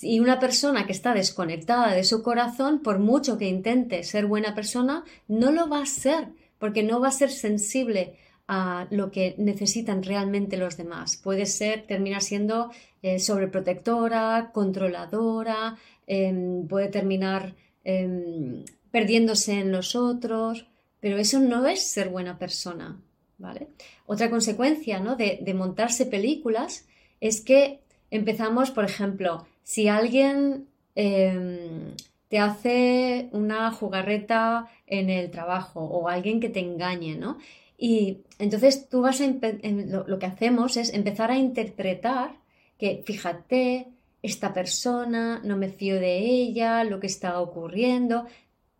Y 0.00 0.20
una 0.20 0.40
persona 0.40 0.86
que 0.86 0.92
está 0.92 1.14
desconectada 1.14 1.94
de 1.94 2.04
su 2.04 2.22
corazón, 2.22 2.80
por 2.80 2.98
mucho 2.98 3.36
que 3.38 3.48
intente 3.48 4.02
ser 4.02 4.26
buena 4.26 4.54
persona, 4.54 5.04
no 5.28 5.52
lo 5.52 5.68
va 5.68 5.82
a 5.82 5.86
ser, 5.86 6.28
porque 6.58 6.82
no 6.82 7.00
va 7.00 7.08
a 7.08 7.12
ser 7.12 7.30
sensible 7.30 8.16
a 8.46 8.86
lo 8.90 9.10
que 9.10 9.34
necesitan 9.38 10.02
realmente 10.02 10.56
los 10.56 10.76
demás. 10.76 11.16
Puede 11.16 11.46
ser, 11.46 11.86
terminar 11.86 12.22
siendo 12.22 12.70
eh, 13.02 13.18
sobreprotectora, 13.18 14.50
controladora, 14.52 15.76
em, 16.06 16.66
puede 16.66 16.88
terminar 16.88 17.54
em, 17.84 18.64
perdiéndose 18.94 19.54
en 19.58 19.72
los 19.72 19.96
otros, 19.96 20.66
pero 21.00 21.16
eso 21.16 21.40
no 21.40 21.66
es 21.66 21.82
ser 21.82 22.10
buena 22.10 22.38
persona. 22.38 22.96
¿vale? 23.38 23.66
Otra 24.06 24.30
consecuencia 24.30 25.00
¿no? 25.00 25.16
de, 25.16 25.52
montarse 25.52 26.06
películas 26.06 26.86
es 27.20 27.40
que 27.40 27.80
empezamos, 28.12 28.70
por 28.70 28.84
ejemplo, 28.84 29.48
si 29.64 29.88
alguien 29.88 30.68
em, 30.94 31.96
te 32.28 32.38
hace 32.38 33.30
una 33.32 33.72
jugarreta 33.72 34.68
en 34.86 35.10
el 35.10 35.28
trabajo 35.32 35.80
o 35.80 36.08
alguien 36.08 36.38
que 36.38 36.48
te 36.48 36.60
engañe, 36.60 37.16
¿no? 37.16 37.38
Y 37.76 38.18
entonces 38.38 38.88
tú 38.88 39.00
vas 39.00 39.20
a 39.20 39.26
lo, 39.26 40.06
lo 40.06 40.18
que 40.20 40.26
hacemos 40.26 40.76
es 40.76 40.94
empezar 40.94 41.32
a 41.32 41.36
interpretar 41.36 42.36
que, 42.78 43.02
fíjate, 43.04 43.88
esta 44.22 44.54
persona, 44.54 45.40
no 45.42 45.56
me 45.56 45.68
fío 45.68 45.96
de 45.96 46.18
ella, 46.18 46.84
lo 46.84 47.00
que 47.00 47.08
está 47.08 47.40
ocurriendo. 47.40 48.26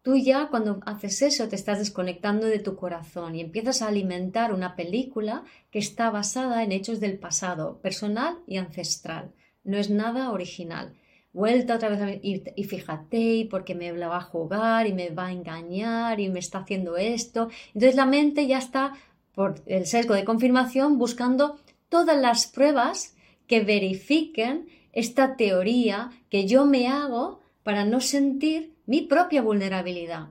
Tú 0.04 0.18
ya 0.18 0.49
cuando 0.49 0.80
haces 0.84 1.23
eso 1.23 1.49
te 1.49 1.56
estás 1.56 1.78
desconectando 1.78 2.46
de 2.46 2.58
tu 2.58 2.76
corazón 2.76 3.34
y 3.34 3.40
empiezas 3.40 3.80
a 3.80 3.88
alimentar 3.88 4.52
una 4.52 4.76
película 4.76 5.44
que 5.70 5.78
está 5.78 6.11
basada 6.11 6.62
en 6.62 6.73
hechos 6.73 7.00
del 7.00 7.18
pasado, 7.18 7.78
personal 7.80 8.37
y 8.46 8.58
ancestral. 8.58 9.32
No 9.64 9.78
es 9.78 9.88
nada 9.88 10.30
original. 10.30 10.92
Vuelta 11.32 11.76
otra 11.76 11.88
vez 11.88 12.02
a 12.02 12.11
y, 12.11 12.44
y 12.54 12.64
fíjate, 12.64 13.16
y 13.16 13.44
porque 13.46 13.75
me 13.75 13.90
la 13.94 14.08
va 14.08 14.18
a 14.18 14.30
jugar 14.34 14.87
y 14.87 14.92
me 14.92 15.08
va 15.08 15.28
a 15.28 15.32
engañar 15.32 16.20
y 16.20 16.28
me 16.28 16.38
está 16.38 16.58
haciendo 16.58 16.99
esto. 16.99 17.49
Entonces 17.68 17.96
la 17.96 18.04
mente 18.04 18.46
ya 18.46 18.58
está, 18.58 18.92
por 19.34 19.62
el 19.64 19.87
sesgo 19.87 20.12
de 20.12 20.26
confirmación, 20.26 20.99
buscando 20.99 21.58
todas 21.88 22.20
las 22.20 22.46
pruebas 22.46 23.16
que 23.46 23.64
verifiquen 23.64 24.68
esta 24.92 25.37
teoría 25.37 26.11
que 26.28 26.46
yo 26.46 26.66
me 26.66 26.88
hago 26.88 27.40
para 27.64 27.85
no 27.85 28.00
sentir 28.00 28.75
mi 28.87 29.02
propia 29.02 29.42
vulnerabilidad. 29.42 30.28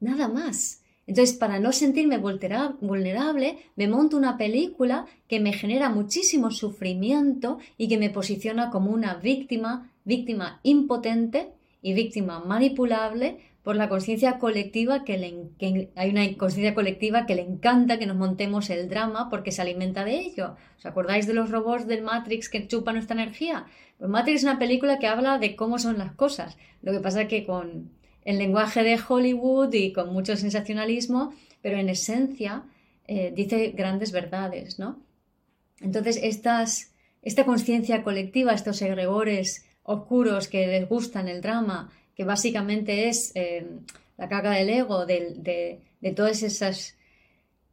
Nada 0.00 0.28
más. 0.28 0.82
Entonces, 1.06 1.36
para 1.36 1.60
no 1.60 1.72
sentirme 1.72 2.18
vulnerable, 2.18 3.58
me 3.76 3.86
monto 3.86 4.16
una 4.16 4.36
película 4.38 5.06
que 5.28 5.38
me 5.38 5.52
genera 5.52 5.88
muchísimo 5.88 6.50
sufrimiento 6.50 7.58
y 7.76 7.88
que 7.88 7.98
me 7.98 8.10
posiciona 8.10 8.70
como 8.70 8.90
una 8.90 9.14
víctima, 9.14 9.92
víctima 10.04 10.60
impotente 10.64 11.50
y 11.82 11.92
víctima 11.92 12.40
manipulable 12.40 13.38
por 13.66 13.74
la 13.74 13.88
conciencia 13.88 14.38
colectiva 14.38 15.02
que, 15.02 15.18
le, 15.18 15.90
hay 15.96 16.10
una 16.10 16.22
conciencia 16.38 16.72
colectiva 16.72 17.26
que 17.26 17.34
le 17.34 17.42
encanta 17.42 17.98
que 17.98 18.06
nos 18.06 18.16
montemos 18.16 18.70
el 18.70 18.88
drama 18.88 19.28
porque 19.28 19.50
se 19.50 19.60
alimenta 19.60 20.04
de 20.04 20.20
ello. 20.20 20.54
¿Os 20.78 20.86
acordáis 20.86 21.26
de 21.26 21.34
los 21.34 21.50
robots 21.50 21.88
del 21.88 22.02
Matrix 22.02 22.48
que 22.48 22.68
chupan 22.68 22.94
nuestra 22.94 23.20
energía? 23.20 23.66
Pues 23.98 24.08
Matrix 24.08 24.36
es 24.36 24.44
una 24.44 24.60
película 24.60 25.00
que 25.00 25.08
habla 25.08 25.40
de 25.40 25.56
cómo 25.56 25.80
son 25.80 25.98
las 25.98 26.12
cosas. 26.12 26.56
Lo 26.80 26.92
que 26.92 27.00
pasa 27.00 27.22
es 27.22 27.28
que 27.28 27.44
con 27.44 27.90
el 28.24 28.38
lenguaje 28.38 28.84
de 28.84 29.00
Hollywood 29.08 29.72
y 29.72 29.92
con 29.92 30.12
mucho 30.12 30.36
sensacionalismo, 30.36 31.34
pero 31.60 31.76
en 31.76 31.88
esencia 31.88 32.62
eh, 33.08 33.32
dice 33.34 33.72
grandes 33.76 34.12
verdades, 34.12 34.78
¿no? 34.78 35.02
Entonces, 35.80 36.20
esta 36.22 37.44
conciencia 37.44 38.04
colectiva, 38.04 38.52
estos 38.52 38.80
egregores 38.80 39.66
oscuros 39.82 40.46
que 40.46 40.68
les 40.68 40.88
gustan 40.88 41.26
el 41.26 41.40
drama, 41.40 41.90
que 42.16 42.24
básicamente 42.24 43.08
es 43.08 43.30
eh, 43.34 43.66
la 44.16 44.28
caga 44.28 44.52
del 44.52 44.70
ego, 44.70 45.06
de, 45.06 45.34
de, 45.36 45.80
de 46.00 46.12
todas 46.12 46.42
esas 46.42 46.96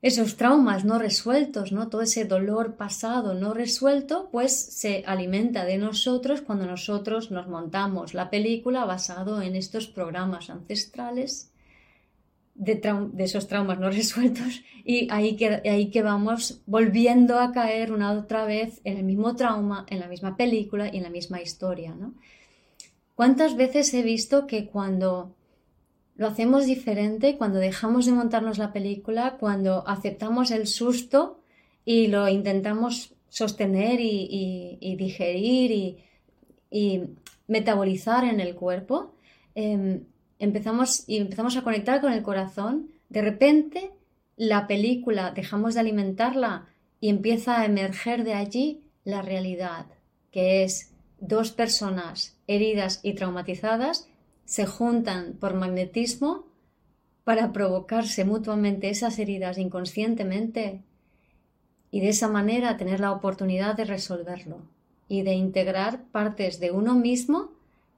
esos 0.03 0.35
traumas 0.35 0.83
no 0.83 0.99
resueltos, 0.99 1.71
¿no? 1.71 1.87
Todo 1.87 2.01
ese 2.01 2.25
dolor 2.25 2.75
pasado 2.75 3.33
no 3.33 3.53
resuelto, 3.53 4.27
pues 4.33 4.53
se 4.53 5.01
alimenta 5.07 5.63
de 5.63 5.77
nosotros 5.77 6.41
cuando 6.41 6.65
nosotros 6.65 7.31
nos 7.31 7.47
montamos 7.47 8.13
la 8.13 8.29
película 8.29 8.83
basado 8.83 9.41
en 9.41 9.55
estos 9.55 9.87
programas 9.87 10.49
ancestrales 10.49 11.53
de, 12.53 12.81
esos 13.19 13.47
traumas 13.47 13.79
no 13.79 13.89
resueltos 13.91 14.61
y 14.83 15.07
ahí 15.09 15.37
que, 15.37 15.61
ahí 15.69 15.89
que 15.89 16.01
vamos 16.01 16.61
volviendo 16.65 17.39
a 17.39 17.53
caer 17.53 17.93
una 17.93 18.11
otra 18.11 18.43
vez 18.45 18.81
en 18.83 18.97
el 18.97 19.05
mismo 19.05 19.37
trauma, 19.37 19.85
en 19.89 20.01
la 20.01 20.07
misma 20.07 20.35
película 20.35 20.89
y 20.91 20.97
en 20.97 21.03
la 21.03 21.09
misma 21.09 21.41
historia, 21.41 21.95
¿no? 21.95 22.13
¿Cuántas 23.15 23.55
veces 23.55 23.93
he 23.93 24.03
visto 24.03 24.47
que 24.47 24.67
cuando 24.67 25.35
lo 26.15 26.27
hacemos 26.27 26.65
diferente 26.65 27.37
cuando 27.37 27.59
dejamos 27.59 28.05
de 28.05 28.11
montarnos 28.11 28.57
la 28.57 28.71
película, 28.71 29.37
cuando 29.39 29.87
aceptamos 29.87 30.51
el 30.51 30.67
susto 30.67 31.39
y 31.85 32.07
lo 32.07 32.27
intentamos 32.29 33.15
sostener 33.29 33.99
y, 33.99 34.95
digerir 34.97 35.97
y, 36.69 37.01
metabolizar 37.47 38.23
en 38.23 38.39
el 38.39 38.55
cuerpo. 38.55 39.15
Em, 39.53 40.05
empezamos, 40.39 41.03
y 41.07 41.17
empezamos 41.17 41.57
a 41.57 41.63
conectar 41.63 41.99
con 41.99 42.13
el 42.13 42.23
corazón. 42.23 42.89
De 43.09 43.21
repente, 43.21 43.91
la 44.37 44.65
película, 44.67 45.31
dejamos 45.31 45.73
de 45.73 45.81
alimentarla 45.81 46.67
y 47.01 47.09
empieza 47.09 47.59
a 47.59 47.65
emerger 47.65 48.23
de 48.23 48.33
allí 48.33 48.83
la 49.03 49.21
realidad, 49.21 49.87
que 50.31 50.63
es 50.63 50.92
dos 51.25 51.51
personas 51.51 52.35
heridas 52.47 52.99
y 53.01 53.13
traumatizadas 53.13 54.09
se 54.43 54.65
juntan 54.65 55.33
por 55.39 55.53
magnetismo 55.53 56.45
para 57.23 57.53
provocarse 57.53 58.25
mutuamente 58.25 58.89
esas 58.89 59.17
heridas 59.19 59.57
inconscientemente 59.57 60.81
y 61.91 62.01
de 62.01 62.09
esa 62.09 62.27
manera 62.27 62.75
tener 62.75 62.99
la 62.99 63.13
oportunidad 63.13 63.75
de 63.75 63.85
resolverlo 63.85 64.57
y 65.07 65.21
de 65.21 65.33
integrar 65.33 66.03
partes 66.11 66.59
de 66.59 66.71
uno 66.71 66.95
mismo 66.95 67.51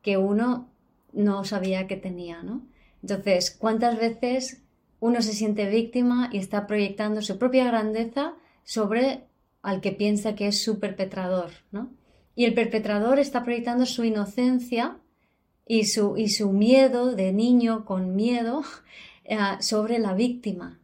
que 0.03 0.17
uno 0.17 0.69
no 1.11 1.45
sabía 1.45 1.87
que 1.87 1.95
tenía, 1.95 2.43
¿no? 2.43 2.61
Entonces, 3.01 3.49
¿cuántas 3.49 3.97
veces 3.97 4.61
uno 4.99 5.23
se 5.23 5.33
siente 5.33 5.67
víctima 5.67 6.29
y 6.31 6.37
está 6.37 6.67
proyectando 6.67 7.23
su 7.23 7.39
propia 7.39 7.65
grandeza 7.65 8.35
sobre 8.63 9.23
al 9.63 9.81
que 9.81 9.91
piensa 9.91 10.35
que 10.35 10.47
es 10.47 10.61
su 10.61 10.79
perpetrador, 10.79 11.51
¿no? 11.71 11.89
Y 12.35 12.45
el 12.45 12.53
perpetrador 12.53 13.19
está 13.19 13.43
proyectando 13.43 13.85
su 13.85 14.03
inocencia 14.03 14.97
y 15.65 15.85
su, 15.85 16.17
y 16.17 16.29
su 16.29 16.51
miedo 16.51 17.15
de 17.15 17.31
niño 17.31 17.85
con 17.85 18.15
miedo 18.15 18.63
eh, 19.23 19.37
sobre 19.59 19.99
la 19.99 20.13
víctima. 20.13 20.79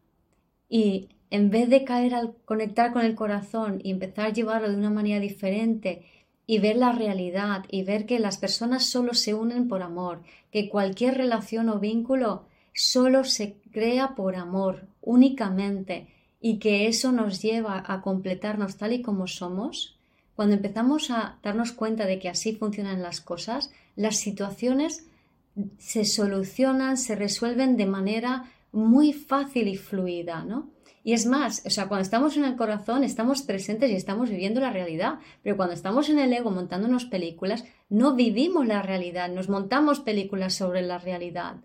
Y 0.70 1.10
en 1.30 1.50
vez 1.50 1.70
de 1.70 1.84
caer 1.84 2.14
al 2.14 2.36
conectar 2.46 2.92
con 2.92 3.04
el 3.04 3.16
corazón 3.16 3.80
y 3.84 3.92
empezar 3.92 4.28
a 4.28 4.34
llevarlo 4.34 4.70
de 4.70 4.78
una 4.78 4.90
manera 4.90 5.20
diferente 5.20 6.06
y 6.46 6.60
ver 6.60 6.76
la 6.76 6.92
realidad 6.92 7.64
y 7.70 7.84
ver 7.84 8.06
que 8.06 8.20
las 8.20 8.38
personas 8.38 8.86
solo 8.86 9.14
se 9.14 9.34
unen 9.34 9.68
por 9.68 9.82
amor, 9.82 10.22
que 10.52 10.70
cualquier 10.70 11.16
relación 11.16 11.70
o 11.70 11.80
vínculo 11.80 12.46
solo 12.74 13.24
se 13.24 13.56
crea 13.72 14.16
por 14.16 14.36
amor 14.36 14.88
únicamente 15.02 16.08
y 16.42 16.58
que 16.58 16.88
eso 16.88 17.12
nos 17.12 17.42
lleva 17.42 17.84
a 17.86 18.02
completarnos 18.02 18.78
tal 18.78 18.94
y 18.94 19.02
como 19.02 19.28
somos, 19.28 19.98
cuando 20.42 20.56
empezamos 20.56 21.12
a 21.12 21.38
darnos 21.44 21.72
cuenta 21.72 22.08
de 22.08 22.18
que 22.18 22.28
así 22.28 22.54
funcionan 22.54 23.04
las 23.04 23.22
cosas, 23.22 23.72
las 23.96 24.18
situaciones 24.18 25.06
se 25.78 26.04
solucionan, 26.04 26.98
se 26.98 27.16
resuelven 27.16 27.78
de 27.78 27.86
manera 27.86 28.46
muy 28.72 29.14
fácil 29.14 29.68
y 29.68 29.78
fluida, 29.78 30.44
¿no? 30.44 30.72
Y 31.04 31.14
es 31.14 31.28
más, 31.28 31.62
o 31.64 31.70
sea, 31.70 31.88
cuando 31.88 32.02
estamos 32.02 32.38
en 32.38 32.46
el 32.46 32.56
corazón 32.56 33.04
estamos 33.04 33.44
presentes 33.44 33.92
y 33.92 33.94
estamos 33.94 34.32
viviendo 34.32 34.60
la 34.62 34.74
realidad, 34.74 35.20
pero 35.44 35.58
cuando 35.58 35.76
estamos 35.76 36.10
en 36.10 36.18
el 36.18 36.34
ego 36.34 36.50
montándonos 36.50 37.06
películas, 37.06 37.64
no 37.90 38.16
vivimos 38.16 38.66
la 38.66 38.82
realidad, 38.82 39.30
nos 39.30 39.48
montamos 39.48 40.00
películas 40.00 40.56
sobre 40.56 40.82
la 40.82 40.98
realidad, 40.98 41.58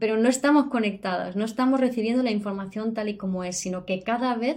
pero 0.00 0.16
no 0.16 0.28
estamos 0.28 0.66
conectadas, 0.66 1.36
no 1.36 1.44
estamos 1.44 1.78
recibiendo 1.78 2.24
la 2.24 2.32
información 2.32 2.92
tal 2.92 3.08
y 3.08 3.16
como 3.16 3.44
es, 3.44 3.56
sino 3.56 3.84
que 3.84 4.02
cada 4.02 4.34
vez 4.34 4.56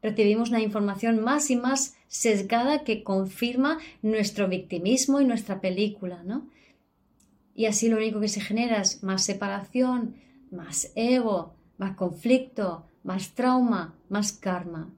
recibimos 0.00 0.50
una 0.50 0.60
información 0.60 1.20
más 1.24 1.50
y 1.50 1.56
más 1.56 1.96
sesgada 2.10 2.82
que 2.82 3.04
confirma 3.04 3.78
nuestro 4.02 4.48
victimismo 4.48 5.20
y 5.20 5.24
nuestra 5.24 5.60
película, 5.60 6.24
¿no? 6.24 6.48
Y 7.54 7.66
así 7.66 7.88
lo 7.88 7.98
único 7.98 8.20
que 8.20 8.26
se 8.26 8.40
genera 8.40 8.82
es 8.82 9.04
más 9.04 9.24
separación, 9.24 10.16
más 10.50 10.90
ego, 10.96 11.54
más 11.78 11.94
conflicto, 11.94 12.84
más 13.04 13.30
trauma, 13.34 13.94
más 14.08 14.32
karma. 14.32 14.90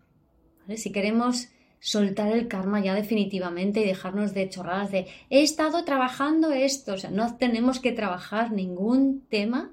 Si 0.74 0.90
queremos 0.90 1.48
soltar 1.80 2.32
el 2.32 2.48
karma 2.48 2.80
ya 2.80 2.94
definitivamente 2.94 3.82
y 3.82 3.86
dejarnos 3.86 4.32
de 4.32 4.48
chorradas 4.48 4.90
de 4.90 5.06
he 5.28 5.42
estado 5.42 5.84
trabajando 5.84 6.50
esto, 6.50 6.94
o 6.94 6.98
sea, 6.98 7.10
no 7.10 7.36
tenemos 7.36 7.78
que 7.78 7.92
trabajar 7.92 8.52
ningún 8.52 9.20
tema 9.28 9.70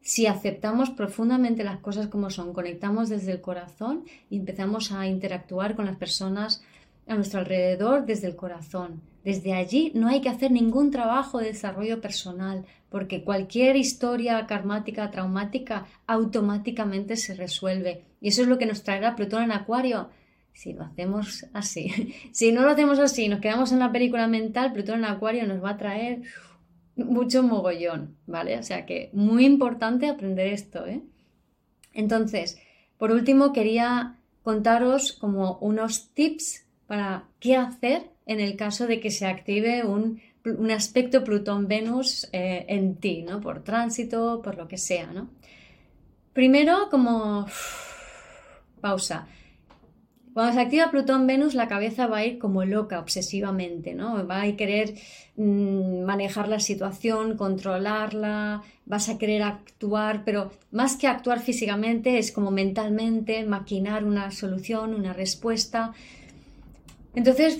si 0.00 0.26
aceptamos 0.26 0.90
profundamente 0.90 1.62
las 1.62 1.78
cosas 1.78 2.08
como 2.08 2.30
son, 2.30 2.52
conectamos 2.52 3.08
desde 3.10 3.32
el 3.32 3.40
corazón 3.40 4.06
y 4.28 4.38
empezamos 4.38 4.90
a 4.90 5.06
interactuar 5.06 5.76
con 5.76 5.84
las 5.84 5.96
personas 5.96 6.64
a 7.10 7.16
nuestro 7.16 7.40
alrededor 7.40 8.06
desde 8.06 8.28
el 8.28 8.36
corazón. 8.36 9.02
Desde 9.24 9.52
allí 9.52 9.92
no 9.94 10.08
hay 10.08 10.20
que 10.20 10.28
hacer 10.28 10.50
ningún 10.50 10.90
trabajo 10.90 11.38
de 11.38 11.46
desarrollo 11.46 12.00
personal, 12.00 12.64
porque 12.88 13.24
cualquier 13.24 13.76
historia 13.76 14.46
karmática, 14.46 15.10
traumática, 15.10 15.86
automáticamente 16.06 17.16
se 17.16 17.34
resuelve. 17.34 18.04
Y 18.20 18.28
eso 18.28 18.42
es 18.42 18.48
lo 18.48 18.58
que 18.58 18.66
nos 18.66 18.82
traerá 18.82 19.16
Plutón 19.16 19.42
en 19.42 19.52
Acuario. 19.52 20.08
Si 20.52 20.72
lo 20.72 20.84
hacemos 20.84 21.46
así. 21.52 22.14
Si 22.32 22.52
no 22.52 22.62
lo 22.62 22.70
hacemos 22.70 22.98
así, 22.98 23.28
nos 23.28 23.40
quedamos 23.40 23.72
en 23.72 23.80
la 23.80 23.92
película 23.92 24.26
mental, 24.26 24.72
Plutón 24.72 25.00
en 25.00 25.06
Acuario 25.06 25.46
nos 25.46 25.62
va 25.62 25.70
a 25.70 25.76
traer 25.76 26.22
mucho 26.96 27.42
mogollón, 27.42 28.16
¿vale? 28.26 28.58
O 28.58 28.62
sea 28.62 28.86
que 28.86 29.10
muy 29.12 29.44
importante 29.44 30.08
aprender 30.08 30.46
esto, 30.48 30.86
¿eh? 30.86 31.02
Entonces, 31.92 32.58
por 32.98 33.10
último, 33.10 33.52
quería 33.52 34.16
contaros 34.42 35.12
como 35.12 35.58
unos 35.58 36.10
tips 36.14 36.66
para 36.90 37.22
qué 37.38 37.54
hacer 37.54 38.10
en 38.26 38.40
el 38.40 38.56
caso 38.56 38.88
de 38.88 38.98
que 38.98 39.12
se 39.12 39.24
active 39.24 39.84
un, 39.84 40.20
aspecto 40.72 41.22
Plutón-Venus 41.22 42.28
eh, 42.32 42.64
en 42.66 42.96
ti, 42.96 43.22
¿no? 43.22 43.40
Por 43.40 43.62
tránsito, 43.62 44.42
por 44.42 44.56
lo 44.56 44.66
que 44.66 44.76
sea, 44.76 45.12
¿no? 45.12 45.30
Primero, 46.32 46.88
como 46.90 47.46
pausa. 48.80 49.28
Cuando 50.34 50.52
se 50.52 50.60
activa 50.62 50.90
Plutón-Venus, 50.90 51.54
la 51.54 51.68
cabeza 51.68 52.08
va 52.08 52.18
a 52.18 52.24
ir 52.24 52.40
como 52.40 52.64
loca, 52.64 52.98
obsesivamente, 52.98 53.94
¿no? 53.94 54.26
Va 54.26 54.42
a 54.42 54.56
querer 54.56 54.94
mm, 55.36 56.02
manejar 56.02 56.48
la 56.48 56.58
situación, 56.58 57.36
controlarla, 57.36 58.62
vas 58.84 59.08
a 59.08 59.16
querer 59.16 59.44
actuar, 59.44 60.24
pero 60.24 60.50
más 60.72 60.96
que 60.96 61.06
actuar 61.06 61.38
físicamente, 61.38 62.18
es 62.18 62.32
como 62.32 62.50
mentalmente 62.50 63.44
maquinar 63.44 64.02
una 64.04 64.32
solución, 64.32 64.92
una 64.92 65.12
respuesta. 65.12 65.92
Entonces, 67.14 67.58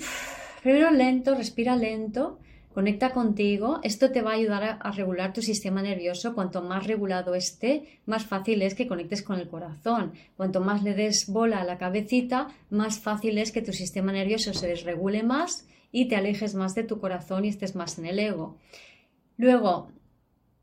primero 0.63 0.91
lento, 0.91 1.35
respira 1.35 1.75
lento, 1.75 2.39
conecta 2.73 3.11
contigo. 3.11 3.79
Esto 3.83 4.11
te 4.11 4.21
va 4.21 4.31
a 4.31 4.35
ayudar 4.35 4.79
a, 4.81 4.91
regular 4.91 5.33
tu 5.33 5.41
sistema 5.41 5.81
nervioso. 5.81 6.33
Cuanto 6.33 6.61
más 6.61 6.87
regulado 6.87 7.35
esté, 7.35 7.99
más 8.05 8.25
fácil 8.25 8.61
es 8.61 8.75
que 8.75 8.87
conectes 8.87 9.23
con 9.23 9.39
el 9.39 9.49
corazón. 9.49 10.13
Cuanto 10.37 10.61
más 10.61 10.83
le 10.83 10.93
des 10.93 11.27
bola 11.27 11.61
a 11.61 11.65
la 11.65 11.77
cabecita, 11.77 12.47
más 12.69 12.99
fácil 12.99 13.37
es 13.37 13.51
que 13.51 13.61
tu 13.61 13.73
sistema 13.73 14.11
nervioso 14.11 14.53
se 14.53 14.67
desregule 14.67 15.23
más 15.23 15.67
y 15.91 16.07
te 16.07 16.15
alejes 16.15 16.55
más 16.55 16.73
de 16.73 16.83
tu 16.83 16.99
corazón 16.99 17.45
y 17.45 17.49
estés 17.49 17.75
más 17.75 17.99
en 17.99 18.05
el 18.05 18.19
ego. 18.19 18.57
Luego, 19.37 19.89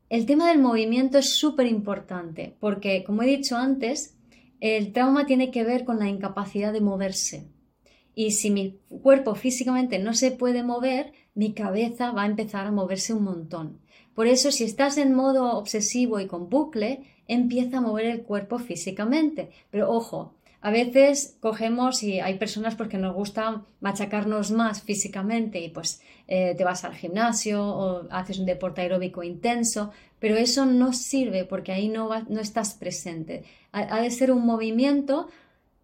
el 0.09 0.25
tema 0.25 0.49
del 0.49 0.59
movimiento 0.59 1.19
es 1.19 1.35
súper 1.35 1.67
importante 1.67 2.55
porque, 2.59 3.03
como 3.03 3.21
he 3.21 3.27
dicho 3.27 3.55
antes, 3.55 4.17
el 4.59 4.91
trauma 4.91 5.27
tiene 5.27 5.51
que 5.51 5.63
ver 5.63 5.85
con 5.85 5.99
la 5.99 6.09
incapacidad 6.09 6.73
de 6.73 6.81
moverse. 6.81 7.47
Y 8.15 8.31
si 8.31 8.51
mi 8.51 8.79
cuerpo 9.01 9.35
físicamente 9.35 9.99
no 9.99 10.13
se 10.13 10.31
puede 10.31 10.63
mover, 10.63 11.13
mi 11.35 11.53
cabeza 11.53 12.11
va 12.11 12.23
a 12.23 12.27
empezar 12.27 12.67
a 12.67 12.71
moverse 12.71 13.13
un 13.13 13.23
montón. 13.23 13.79
Por 14.13 14.27
eso, 14.27 14.51
si 14.51 14.65
estás 14.65 14.97
en 14.97 15.13
modo 15.13 15.57
obsesivo 15.57 16.19
y 16.19 16.27
con 16.27 16.49
bucle, 16.49 17.05
empieza 17.27 17.77
a 17.77 17.81
mover 17.81 18.05
el 18.05 18.23
cuerpo 18.23 18.59
físicamente. 18.59 19.49
Pero 19.69 19.89
ojo, 19.89 20.33
a 20.61 20.71
veces 20.71 21.37
cogemos 21.39 22.03
y 22.03 22.19
hay 22.19 22.37
personas 22.37 22.75
porque 22.75 22.97
nos 22.97 23.15
gusta 23.15 23.63
machacarnos 23.79 24.51
más 24.51 24.81
físicamente 24.81 25.61
y 25.61 25.69
pues 25.69 26.01
eh, 26.27 26.53
te 26.57 26.65
vas 26.65 26.83
al 26.83 26.95
gimnasio 26.95 27.63
o 27.63 28.07
haces 28.11 28.39
un 28.39 28.45
deporte 28.45 28.81
aeróbico 28.81 29.23
intenso, 29.23 29.91
pero 30.19 30.35
eso 30.35 30.65
no 30.65 30.91
sirve 30.91 31.45
porque 31.45 31.71
ahí 31.71 31.87
no, 31.87 32.09
no 32.27 32.41
estás 32.41 32.73
presente. 32.73 33.45
ha 33.71 34.01
de 34.01 34.11
ser 34.11 34.31
un 34.31 34.45
movimiento 34.45 35.29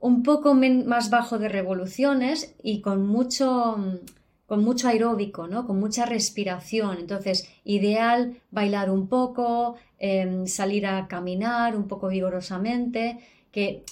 un 0.06 0.22
poco 0.22 0.54
más 0.54 1.10
bajo 1.10 1.40
de 1.40 1.50
revoluciones 1.50 2.54
y 2.62 2.82
con 2.82 3.08
mucho, 3.08 3.76
con 4.46 4.64
mucho 4.64 4.88
aeróbico, 4.88 5.48
¿no? 5.48 5.66
con 5.66 5.80
mucha 5.80 6.06
respiración. 6.06 7.00
Entonces, 7.00 7.50
ideal 7.64 8.40
bailar 8.52 8.92
un 8.92 9.08
poco, 9.08 9.78
em, 9.98 10.46
salir 10.46 10.86
a 10.86 11.08
caminar 11.08 11.76
un 11.76 11.88
poco 11.88 12.10
vigorosamente, 12.10 13.18
que 13.52 13.84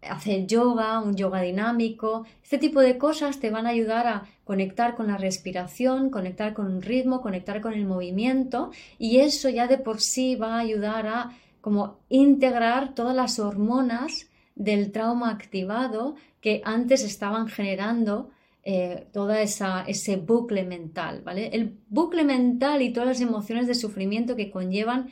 hacer 0.00 0.46
yoga, 0.46 1.00
un 1.00 1.16
yoga 1.16 1.42
dinámico. 1.42 2.24
Este 2.42 2.56
tipo 2.56 2.80
de 2.80 2.96
cosas 2.96 3.38
te 3.38 3.50
van 3.50 3.66
a 3.66 3.70
ayudar 3.76 4.06
a 4.06 4.22
conectar 4.44 4.96
con 4.96 5.06
la 5.08 5.18
respiración, 5.18 6.08
conectar 6.08 6.54
con 6.54 6.66
un 6.66 6.80
ritmo, 6.80 7.20
conectar 7.20 7.60
con 7.60 7.74
el 7.74 7.84
movimiento 7.84 8.70
y 8.98 9.18
eso 9.18 9.50
ya 9.50 9.66
de 9.66 9.76
por 9.76 10.00
sí 10.00 10.34
va 10.34 10.54
a 10.54 10.60
ayudar 10.60 11.06
a 11.06 11.30
como 11.60 11.98
integrar 12.08 12.94
todas 12.94 13.14
las 13.14 13.38
hormonas 13.38 14.31
del 14.62 14.92
trauma 14.92 15.30
activado 15.30 16.14
que 16.40 16.62
antes 16.64 17.02
estaban 17.02 17.48
generando 17.48 18.30
eh, 18.64 19.08
todo 19.12 19.32
ese 19.32 20.16
bucle 20.16 20.64
mental, 20.64 21.22
¿vale? 21.24 21.48
El 21.48 21.76
bucle 21.88 22.22
mental 22.24 22.80
y 22.80 22.92
todas 22.92 23.08
las 23.08 23.20
emociones 23.20 23.66
de 23.66 23.74
sufrimiento 23.74 24.36
que 24.36 24.50
conllevan 24.50 25.08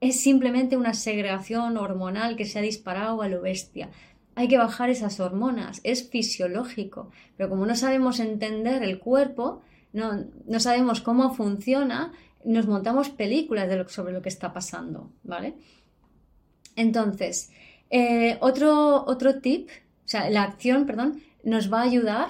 es 0.00 0.20
simplemente 0.20 0.76
una 0.76 0.94
segregación 0.94 1.76
hormonal 1.76 2.36
que 2.36 2.44
se 2.44 2.58
ha 2.58 2.62
disparado 2.62 3.22
a 3.22 3.28
lo 3.28 3.40
bestia. 3.40 3.90
Hay 4.34 4.48
que 4.48 4.58
bajar 4.58 4.90
esas 4.90 5.20
hormonas, 5.20 5.80
es 5.84 6.08
fisiológico, 6.08 7.10
pero 7.36 7.48
como 7.48 7.66
no 7.66 7.76
sabemos 7.76 8.20
entender 8.20 8.82
el 8.82 8.98
cuerpo, 8.98 9.62
no, 9.92 10.24
no 10.46 10.60
sabemos 10.60 11.00
cómo 11.00 11.34
funciona, 11.34 12.12
nos 12.44 12.66
montamos 12.66 13.10
películas 13.10 13.68
de 13.68 13.88
sobre 13.88 14.12
lo 14.12 14.22
que 14.22 14.28
está 14.28 14.52
pasando, 14.52 15.10
¿vale? 15.22 15.54
Entonces, 16.76 17.50
eh, 17.90 18.36
otro, 18.40 19.04
otro 19.06 19.40
tip, 19.40 19.68
o 19.70 20.08
sea, 20.08 20.30
la 20.30 20.42
acción, 20.42 20.86
perdón, 20.86 21.22
nos 21.42 21.72
va 21.72 21.80
a 21.80 21.84
ayudar, 21.84 22.28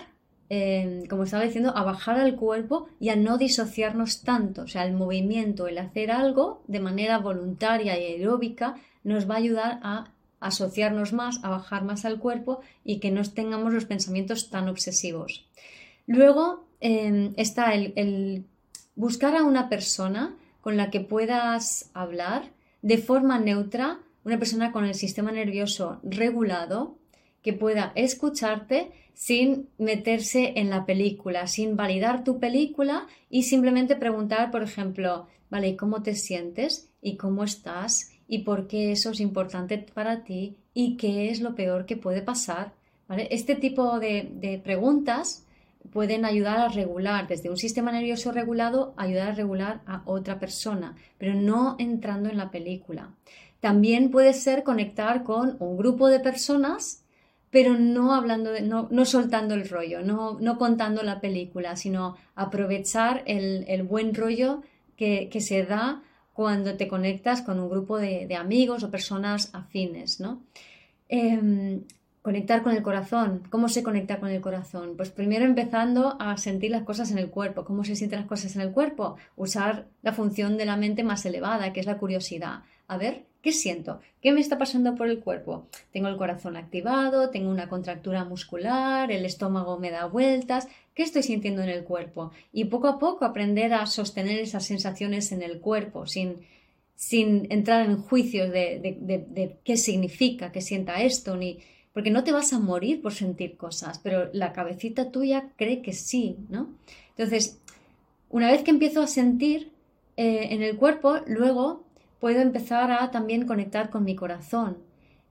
eh, 0.51 1.05
como 1.11 1.25
estaba 1.25 1.45
diciendo, 1.45 1.73
a 1.77 1.83
bajar 1.83 2.19
al 2.19 2.37
cuerpo 2.37 2.89
y 3.01 3.11
a 3.11 3.17
no 3.17 3.39
disociarnos 3.39 4.23
tanto. 4.23 4.63
O 4.63 4.67
sea, 4.67 4.85
el 4.85 4.95
movimiento, 4.95 5.69
el 5.69 5.79
hacer 5.79 6.11
algo 6.11 6.63
de 6.67 6.81
manera 6.81 7.19
voluntaria 7.19 7.99
y 7.99 8.15
aeróbica 8.15 8.77
nos 9.05 9.29
va 9.29 9.35
a 9.35 9.39
ayudar 9.39 9.81
a 9.83 10.13
asociarnos 10.41 11.13
más, 11.13 11.41
a 11.43 11.51
bajar 11.51 11.85
más 11.85 12.05
al 12.05 12.19
cuerpo 12.19 12.61
y 12.85 13.01
que 13.01 13.11
no 13.11 13.23
tengamos 13.25 13.73
los 13.73 13.87
pensamientos 13.87 14.51
tan 14.51 14.69
obsesivos. 14.69 15.47
Luego 16.07 16.65
em, 16.81 17.35
está 17.37 17.75
el 17.75 18.45
buscar 18.95 19.37
a 19.37 19.45
una 19.45 19.69
persona 19.69 20.35
con 20.61 20.77
la 20.77 20.91
que 20.91 21.01
puedas 21.01 21.91
hablar 21.95 22.51
de 22.83 22.99
forma 22.99 23.39
neutra 23.39 24.01
una 24.25 24.39
persona 24.39 24.73
con 24.73 24.85
el 24.85 24.95
sistema 24.95 25.33
nervioso 25.33 26.01
regulado 26.03 26.99
que 27.43 27.53
pueda 27.53 27.93
escucharte 27.95 28.91
sin 29.15 29.69
meterse 29.79 30.53
en 30.57 30.71
la 30.71 30.87
película, 30.87 31.47
sin 31.47 31.77
validar 31.77 32.25
tu 32.25 32.39
película 32.39 33.07
y 33.31 33.45
simplemente 33.45 33.97
preguntar, 33.97 34.51
por 34.51 34.63
ejemplo, 34.63 35.27
vale, 35.51 35.77
¿cómo 35.77 36.03
te 36.03 36.15
sientes? 36.15 36.91
¿Y 37.03 37.17
cómo 37.17 37.45
estás? 37.45 38.13
¿Y 38.29 38.41
por 38.41 38.69
qué 38.69 38.93
eso 38.93 39.11
es 39.11 39.21
importante 39.21 39.79
para 39.79 40.23
ti? 40.25 40.57
¿Y 40.75 40.97
qué 40.97 41.31
es 41.31 41.41
lo 41.41 41.55
peor 41.55 41.87
que 41.87 41.97
puede 41.97 42.23
pasar? 42.23 42.75
¿Vale? 43.09 43.29
Este 43.31 43.57
tipo 43.57 43.99
de, 43.99 44.29
de 44.35 44.59
preguntas 44.59 45.45
pueden 45.91 46.25
ayudar 46.25 46.59
a 46.59 46.69
regular, 46.69 47.27
desde 47.27 47.51
un 47.51 47.57
sistema 47.57 47.91
nervioso 47.91 48.31
regulado, 48.31 48.95
ayudar 48.97 49.29
a 49.29 49.35
regular 49.35 49.81
a 49.87 50.03
otra 50.05 50.39
persona, 50.39 50.95
pero 51.17 51.35
no 51.35 51.77
entrando 51.79 52.29
en 52.29 52.37
la 52.37 52.51
película. 52.51 53.15
También 53.61 54.11
puede 54.11 54.35
ser 54.35 54.63
conectar 54.63 55.25
con 55.25 55.57
un 55.59 55.77
grupo 55.77 56.09
de 56.09 56.21
personas, 56.21 57.03
pero 57.51 57.75
no 57.75 58.15
hablando 58.15 58.53
de, 58.53 58.61
no, 58.61 58.89
no 58.91 59.05
soltando 59.05 59.55
el 59.55 59.69
rollo, 59.69 60.03
no, 60.03 60.39
no, 60.41 60.59
contando 60.59 61.03
la 61.03 61.21
película, 61.21 61.77
sino 61.77 62.17
aprovechar 62.35 63.23
el, 63.27 63.65
el 63.69 63.83
buen 63.83 64.15
rollo 64.15 64.63
que, 64.97 65.29
que, 65.31 65.41
se 65.41 65.65
da 65.65 66.03
cuando 66.35 66.77
te 66.77 66.89
conectas 66.89 67.43
con 67.43 67.59
un 67.59 67.69
grupo 67.69 67.99
de, 67.99 68.27
de 68.27 68.37
amigos 68.37 68.85
o 68.85 68.91
personas 68.91 69.51
afines, 69.55 70.21
¿no? 70.21 70.43
Em, 71.09 71.83
conectar 72.23 72.63
con 72.63 72.73
el 72.77 72.83
corazón. 72.83 73.43
¿Cómo 73.49 73.69
se 73.69 73.83
conecta 73.83 74.21
con 74.21 74.29
el 74.29 74.43
corazón? 74.43 74.95
Pues 74.97 75.11
primero 75.11 75.47
empezando 75.47 76.17
a 76.21 76.37
sentir 76.37 76.71
las 76.71 76.83
cosas 76.83 77.11
en 77.11 77.19
el 77.19 77.31
cuerpo. 77.31 77.65
¿Cómo 77.65 77.85
se 77.85 77.97
sienten 77.97 78.21
las 78.21 78.29
cosas 78.29 78.55
en 78.55 78.61
el 78.61 78.73
cuerpo? 78.73 79.17
Usar 79.35 79.87
la 80.03 80.13
función 80.13 80.59
de 80.59 80.67
la 80.67 80.77
mente 80.77 81.03
más 81.03 81.25
elevada, 81.25 81.73
que 81.73 81.81
es 81.81 81.87
la 81.87 81.97
curiosidad. 81.97 82.63
a 82.87 82.97
ver, 82.99 83.28
¿qué 83.49 83.55
siento? 83.55 83.99
¿Qué 84.21 84.31
me 84.31 84.43
está 84.43 84.59
pasando 84.59 84.95
por 84.95 85.09
el 85.09 85.21
cuerpo? 85.21 85.69
Tengo 85.91 86.09
el 86.09 86.19
corazón 86.19 86.59
activado, 86.59 87.31
tengo 87.31 87.51
una 87.51 87.71
contractura 87.71 88.23
muscular, 88.23 89.11
el 89.11 89.25
estómago 89.25 89.79
me 89.79 89.91
da 89.91 90.05
vueltas, 90.05 90.69
¿qué 90.93 91.03
estoy 91.03 91.23
sintiendo 91.23 91.63
en 91.63 91.71
el 91.71 91.85
cuerpo? 91.85 92.31
Y 92.53 92.67
poco 92.67 92.89
a 92.89 92.99
poco 92.99 93.25
aprender 93.25 93.73
a 93.73 93.87
sostener 93.87 94.39
esas 94.39 94.67
sensaciones 94.67 95.33
en 95.33 95.41
el 95.41 95.61
cuerpo 95.61 96.07
sin, 96.07 96.47
sin 96.95 97.51
entrar 97.51 97.87
en 97.87 98.03
juicios 98.03 98.53
de, 98.53 98.99
de 99.01 99.57
qué 99.65 99.79
significa 99.79 100.53
que 100.53 100.61
sienta 100.61 101.01
esto, 101.01 101.35
ni 101.35 101.61
porque 101.95 102.11
no 102.11 102.23
te 102.23 102.33
vas 102.33 102.53
a 102.53 102.59
morir 102.59 103.01
por 103.01 103.15
sentir 103.15 103.57
cosas, 103.57 103.99
pero 103.99 104.29
la 104.35 104.53
cabecita 104.53 105.11
tuya 105.11 105.53
cree 105.57 105.81
que 105.81 105.95
sí, 105.95 106.37
¿no? 106.51 106.69
Entonces, 107.17 107.63
una 108.29 108.51
vez 108.53 108.63
que 108.63 108.73
empiezo 108.73 109.01
a 109.01 109.07
sentir 109.07 109.73
eh, 110.19 110.49
en 110.51 110.63
el 110.63 110.77
cuerpo, 110.77 111.21
luego 111.27 111.88
puedo 112.21 112.41
empezar 112.41 112.91
a 112.91 113.11
también 113.11 113.47
conectar 113.47 113.91
con 113.91 114.05
mi 114.05 114.15
corazón. 114.15 114.79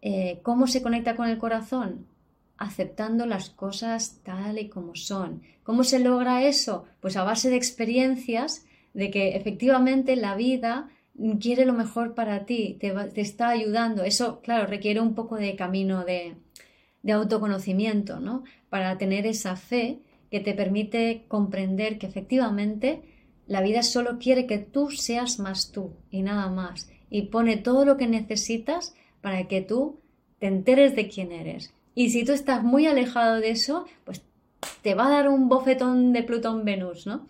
Eh, 0.02 0.40
¿Cómo 0.44 0.68
se 0.68 0.82
conecta 0.82 1.16
con 1.16 1.28
el 1.28 1.38
corazón? 1.38 2.08
Aceptando 2.58 3.26
las 3.26 3.50
cosas 3.50 4.20
tal 4.24 4.60
y 4.60 4.70
como 4.70 4.96
son. 4.96 5.42
¿Cómo 5.64 5.84
se 5.84 6.00
logra 6.00 6.44
eso? 6.44 6.86
Pues 7.02 7.18
a 7.18 7.24
base 7.24 7.50
de 7.50 7.58
experiencias 7.58 8.66
de 8.94 9.12
que 9.12 9.36
efectivamente 9.36 10.16
la 10.16 10.36
vida 10.36 10.90
quiere 11.40 11.66
lo 11.66 11.74
mejor 11.74 12.14
para 12.14 12.46
ti, 12.46 12.78
te, 12.80 12.92
te 12.92 13.22
está 13.22 13.50
ayudando. 13.50 14.04
Eso, 14.04 14.42
claro, 14.42 14.68
requiere 14.68 15.02
un 15.02 15.14
poco 15.16 15.36
de 15.36 15.56
camino 15.56 16.06
de, 16.06 16.36
de 17.04 17.12
autoconocimiento, 17.12 18.20
¿no? 18.20 18.44
Para 18.70 18.98
tener 18.98 19.26
esa 19.26 19.56
fe 19.56 20.00
que 20.30 20.40
te 20.40 20.54
permite 20.54 21.26
comprender 21.28 21.98
que 21.98 22.06
efectivamente 22.06 23.02
la 23.48 23.62
vida 23.62 23.84
solo 23.84 24.20
quiere 24.20 24.46
que 24.46 24.58
tú 24.58 24.92
seas 24.92 25.40
más 25.40 25.72
tú 25.72 25.94
y 26.12 26.22
nada 26.22 26.50
más. 26.50 26.90
Y 27.10 27.24
pone 27.24 27.58
todo 27.58 27.86
lo 27.86 27.98
que 27.98 28.08
necesitas 28.08 28.94
para 29.22 29.48
que 29.48 29.62
tú 29.62 30.00
te 30.40 30.48
enteres 30.48 30.96
de 30.96 31.08
quién 31.08 31.32
eres. 31.32 31.74
Y 31.96 32.10
si 32.12 32.26
tú 32.26 32.34
estás 32.34 32.64
muy 32.64 32.86
alejado 32.86 33.40
de 33.40 33.50
eso, 33.50 33.86
pues 34.04 34.22
te 34.82 34.94
va 34.94 35.08
a 35.08 35.12
dar 35.12 35.30
un 35.30 35.50
bofetón 35.50 36.14
de 36.14 36.24
Plutón-Venus, 36.24 37.08
¿no? 37.08 37.28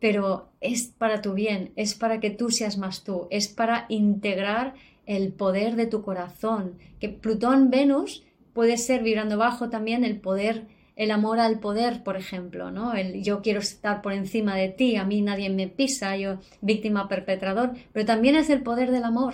Pero 0.00 0.48
es 0.60 0.88
para 0.96 1.20
tu 1.20 1.34
bien, 1.34 1.72
es 1.76 1.94
para 1.94 2.20
que 2.20 2.30
tú 2.30 2.50
seas 2.50 2.78
más 2.78 3.04
tú, 3.04 3.28
es 3.30 3.48
para 3.48 3.86
integrar 3.88 4.74
el 5.06 5.32
poder 5.32 5.76
de 5.76 5.86
tu 5.86 6.02
corazón. 6.02 6.78
Que 6.98 7.08
Plutón-Venus 7.08 8.24
puede 8.54 8.78
ser 8.78 9.02
vibrando 9.02 9.36
bajo 9.36 9.68
también 9.68 10.04
el 10.04 10.20
poder 10.20 10.66
el 11.00 11.12
amor 11.12 11.40
al 11.40 11.60
poder, 11.60 12.02
por 12.02 12.18
ejemplo, 12.18 12.70
¿no? 12.70 12.92
El 12.92 13.22
yo 13.22 13.40
quiero 13.40 13.60
estar 13.60 14.02
por 14.02 14.12
encima 14.12 14.54
de 14.54 14.68
ti, 14.68 14.96
a 14.96 15.04
mí 15.06 15.22
nadie 15.22 15.48
me 15.48 15.66
pisa, 15.66 16.14
yo 16.18 16.40
víctima 16.60 17.08
perpetrador, 17.08 17.72
pero 17.94 18.04
también 18.04 18.36
es 18.36 18.50
el 18.50 18.62
poder 18.62 18.90
del 18.90 19.04
amor, 19.04 19.32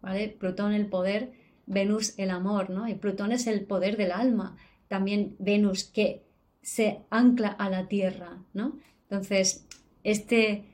¿vale? 0.00 0.30
Plutón 0.30 0.72
el 0.72 0.86
poder, 0.86 1.34
Venus 1.66 2.18
el 2.18 2.30
amor, 2.30 2.70
¿no? 2.70 2.88
Y 2.88 2.94
Plutón 2.94 3.30
es 3.30 3.46
el 3.46 3.66
poder 3.66 3.98
del 3.98 4.10
alma, 4.10 4.56
también 4.88 5.36
Venus 5.38 5.84
que 5.84 6.22
se 6.62 7.00
ancla 7.10 7.48
a 7.48 7.68
la 7.68 7.88
Tierra, 7.88 8.38
¿no? 8.54 8.78
Entonces, 9.02 9.66
este, 10.04 10.64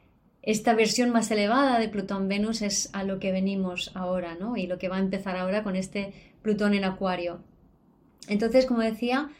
esta 0.43 0.73
versión 0.75 1.11
más 1.11 1.33
elevada 1.33 1.81
de 1.81 1.89
Plutón-Venus 1.89 2.63
es 2.63 2.91
a 2.93 3.03
lo 3.03 3.19
que 3.19 3.33
venimos 3.33 3.91
ahora, 3.97 4.37
¿no? 4.37 4.57
Y 4.57 4.69
lo 4.69 4.79
que 4.79 4.89
va 4.89 4.99
a 4.99 5.01
empezar 5.01 5.37
ahora 5.37 5.65
con 5.65 5.75
este 5.75 6.13
Plutón 6.43 6.75
en 6.75 6.85
Acuario. 6.85 7.41
Entonces, 8.29 8.67
como 8.67 8.83
decía, 8.83 9.31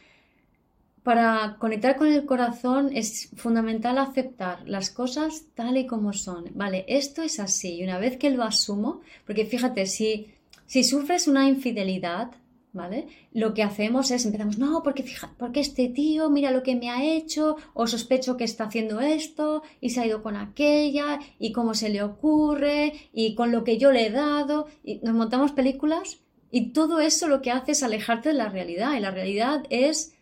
para 1.03 1.57
conectar 1.59 1.95
con 1.95 2.07
el 2.07 2.25
corazón 2.25 2.91
es 2.93 3.29
fundamental 3.35 3.97
aceptar 3.97 4.67
las 4.67 4.89
cosas 4.89 5.45
tal 5.55 5.77
y 5.77 5.87
como 5.87 6.13
son. 6.13 6.45
Vale, 6.55 6.85
esto 6.87 7.21
es 7.21 7.39
así. 7.39 7.75
Y 7.75 7.83
una 7.83 7.99
vez 7.99 8.17
que 8.17 8.29
lo 8.29 8.43
asumo, 8.43 9.01
porque 9.25 9.45
fíjate, 9.45 9.85
si, 9.85 10.33
si 10.65 10.83
sufres 10.83 11.27
una 11.27 11.47
infidelidad, 11.47 12.31
¿vale? 12.73 13.07
Lo 13.33 13.53
que 13.53 13.63
hacemos 13.63 14.11
es 14.11 14.25
empezamos, 14.25 14.57
no, 14.57 14.83
porque 14.83 15.03
fíjate, 15.03 15.33
porque 15.37 15.61
este 15.61 15.87
tío, 15.89 16.29
mira 16.29 16.51
lo 16.51 16.63
que 16.63 16.75
me 16.75 16.89
ha 16.89 17.03
hecho, 17.03 17.55
o 17.73 17.87
sospecho 17.87 18.37
que 18.37 18.43
está 18.43 18.65
haciendo 18.65 18.99
esto, 18.99 19.63
y 19.81 19.89
se 19.89 20.01
ha 20.01 20.05
ido 20.05 20.21
con 20.21 20.35
aquella, 20.35 21.19
y 21.39 21.51
cómo 21.51 21.73
se 21.73 21.89
le 21.89 22.03
ocurre, 22.03 22.93
y 23.13 23.35
con 23.35 23.51
lo 23.51 23.63
que 23.63 23.77
yo 23.77 23.91
le 23.91 24.07
he 24.07 24.11
dado, 24.11 24.67
y 24.83 24.99
nos 24.99 25.15
montamos 25.15 25.51
películas, 25.51 26.19
y 26.51 26.71
todo 26.73 26.99
eso 26.99 27.27
lo 27.27 27.41
que 27.41 27.51
hace 27.51 27.71
es 27.71 27.83
alejarte 27.83 28.29
de 28.29 28.35
la 28.35 28.49
realidad, 28.49 28.95
y 28.95 28.99
la 28.99 29.11
realidad 29.11 29.63
es 29.69 30.13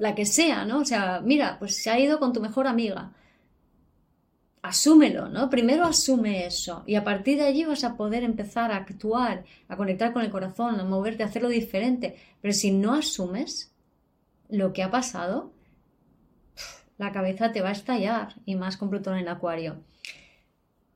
la 0.00 0.14
que 0.14 0.24
sea, 0.24 0.64
¿no? 0.64 0.78
O 0.78 0.84
sea, 0.84 1.20
mira, 1.22 1.58
pues 1.58 1.76
se 1.76 1.90
ha 1.90 2.00
ido 2.00 2.18
con 2.18 2.32
tu 2.32 2.40
mejor 2.40 2.66
amiga. 2.66 3.12
Asúmelo, 4.62 5.28
¿no? 5.28 5.50
Primero 5.50 5.84
asume 5.84 6.46
eso 6.46 6.82
y 6.86 6.94
a 6.94 7.04
partir 7.04 7.36
de 7.36 7.44
allí 7.44 7.64
vas 7.66 7.84
a 7.84 7.98
poder 7.98 8.24
empezar 8.24 8.72
a 8.72 8.76
actuar, 8.76 9.44
a 9.68 9.76
conectar 9.76 10.14
con 10.14 10.22
el 10.22 10.30
corazón, 10.30 10.80
a 10.80 10.84
moverte, 10.84 11.22
a 11.22 11.26
hacerlo 11.26 11.50
diferente. 11.50 12.16
Pero 12.40 12.54
si 12.54 12.70
no 12.70 12.94
asumes 12.94 13.72
lo 14.48 14.72
que 14.72 14.82
ha 14.82 14.90
pasado, 14.90 15.52
la 16.96 17.12
cabeza 17.12 17.52
te 17.52 17.60
va 17.60 17.68
a 17.68 17.72
estallar 17.72 18.36
y 18.46 18.54
más 18.54 18.78
con 18.78 18.88
Plutón 18.88 19.14
en 19.14 19.20
el 19.20 19.28
acuario. 19.28 19.82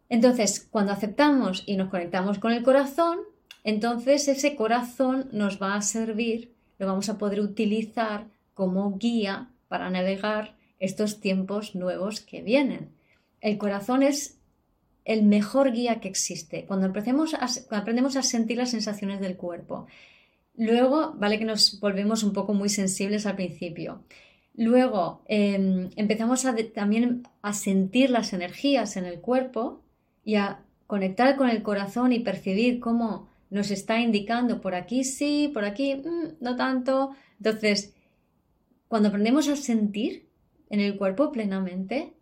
Entonces, 0.09 0.67
cuando 0.71 0.93
aceptamos 0.93 1.63
y 1.67 1.77
nos 1.77 1.91
conectamos 1.91 2.39
con 2.39 2.53
el 2.53 2.63
corazón, 2.63 3.19
entonces 3.65 4.29
ese 4.29 4.57
corazón 4.57 5.29
nos 5.33 5.61
va 5.61 5.75
a 5.75 5.83
servir, 5.83 6.55
lo 6.79 6.87
vamos 6.87 7.11
a 7.11 7.19
poder 7.19 7.41
utilizar 7.41 8.33
como 8.55 8.97
guía 8.99 9.51
para 9.69 9.91
navegar 9.91 10.57
estos 10.79 11.21
tiempos 11.21 11.75
nuevos 11.75 12.21
que 12.21 12.43
vienen. 12.43 12.91
El 13.41 13.59
corazón 13.59 14.03
es 14.03 14.39
el 15.05 15.23
mejor 15.23 15.73
guía 15.73 16.01
que 16.01 16.09
existe. 16.09 16.65
Cuando, 16.67 16.87
aprendemos 16.87 18.17
a 18.17 18.23
sentir 18.23 18.57
las 18.57 18.71
sensaciones 18.71 19.21
del 19.21 19.37
cuerpo. 19.37 19.87
Luego, 20.57 21.15
vale 21.17 21.39
que 21.39 21.45
nos 21.45 21.81
volvemos 21.81 22.23
un 22.23 22.33
poco 22.33 22.55
muy 22.55 22.69
sensibles 22.69 23.27
al 23.27 23.37
principio. 23.37 24.03
Luego 24.57 25.23
em, 25.27 25.91
empezamos 25.97 26.47
también 26.75 27.25
a 27.43 27.53
sentir 27.53 28.11
las 28.11 28.33
energías 28.33 28.97
en 28.97 29.05
el 29.05 29.21
cuerpo 29.21 29.83
y 30.25 30.37
a 30.37 30.61
conectar 30.87 31.37
con 31.37 31.49
el 31.49 31.63
corazón 31.63 32.13
y 32.13 32.21
percibir 32.21 32.79
cómo 32.79 33.29
nos 33.51 33.71
está 33.71 34.01
indicando 34.01 34.61
por 34.61 34.75
aquí 34.75 35.05
sí, 35.05 35.51
por 35.53 35.65
aquí 35.65 35.97
mm, 35.97 36.37
no 36.41 36.57
tanto. 36.57 37.11
Entonces, 37.39 37.95
cuando 38.95 39.09
aprendemos 39.09 39.49
a 39.49 39.57
sentir 39.57 40.29
en 40.71 40.79
el 40.79 40.97
cuerpo 40.97 41.33
plenamente, 41.33 42.13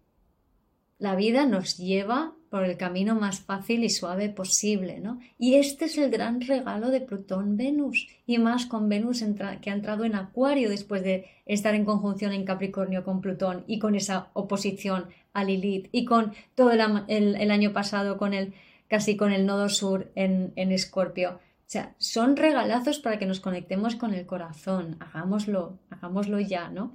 la 0.98 1.14
vida 1.14 1.44
nos 1.44 1.76
lleva 1.76 2.32
por 2.48 2.64
el 2.64 2.78
camino 2.78 3.14
más 3.14 3.40
fácil 3.40 3.84
y 3.84 3.90
suave 3.90 4.30
posible, 4.30 4.98
¿no? 4.98 5.20
Y 5.38 5.56
este 5.56 5.84
es 5.84 5.98
el 5.98 6.10
gran 6.10 6.40
regalo 6.40 6.88
de 6.88 7.02
Plutón-Venus, 7.02 8.08
y 8.26 8.38
más 8.38 8.64
con 8.64 8.88
Venus 8.88 9.22
que 9.60 9.68
ha 9.68 9.74
entrado 9.74 10.04
en 10.06 10.14
Acuario 10.14 10.70
después 10.70 11.02
de 11.02 11.26
estar 11.44 11.74
en 11.74 11.84
conjunción 11.84 12.32
en 12.32 12.46
Capricornio 12.46 13.04
con 13.04 13.20
Plutón 13.20 13.64
y 13.66 13.78
con 13.78 13.94
esa 13.94 14.30
oposición 14.32 15.08
a 15.34 15.44
Lilith 15.44 15.90
y 15.92 16.06
con 16.06 16.32
todo 16.54 16.72
el, 16.72 17.50
año 17.50 17.74
pasado 17.74 18.16
con 18.16 18.32
el 18.32 18.54
casi 18.88 19.18
con 19.18 19.30
el 19.30 19.44
nodo 19.44 19.68
sur 19.68 20.10
en 20.14 20.52
Escorpio. 20.56 21.38
Sea, 21.72 21.94
son 21.98 22.36
regalazos 22.36 22.98
para 22.98 23.18
que 23.18 23.26
nos 23.26 23.40
conectemos 23.40 23.96
con 23.96 24.12
el 24.12 24.26
corazón. 24.26 24.96
Hagámoslo, 25.00 25.78
hagámoslo 25.90 26.38
ya, 26.38 26.68
¿no? 26.68 26.94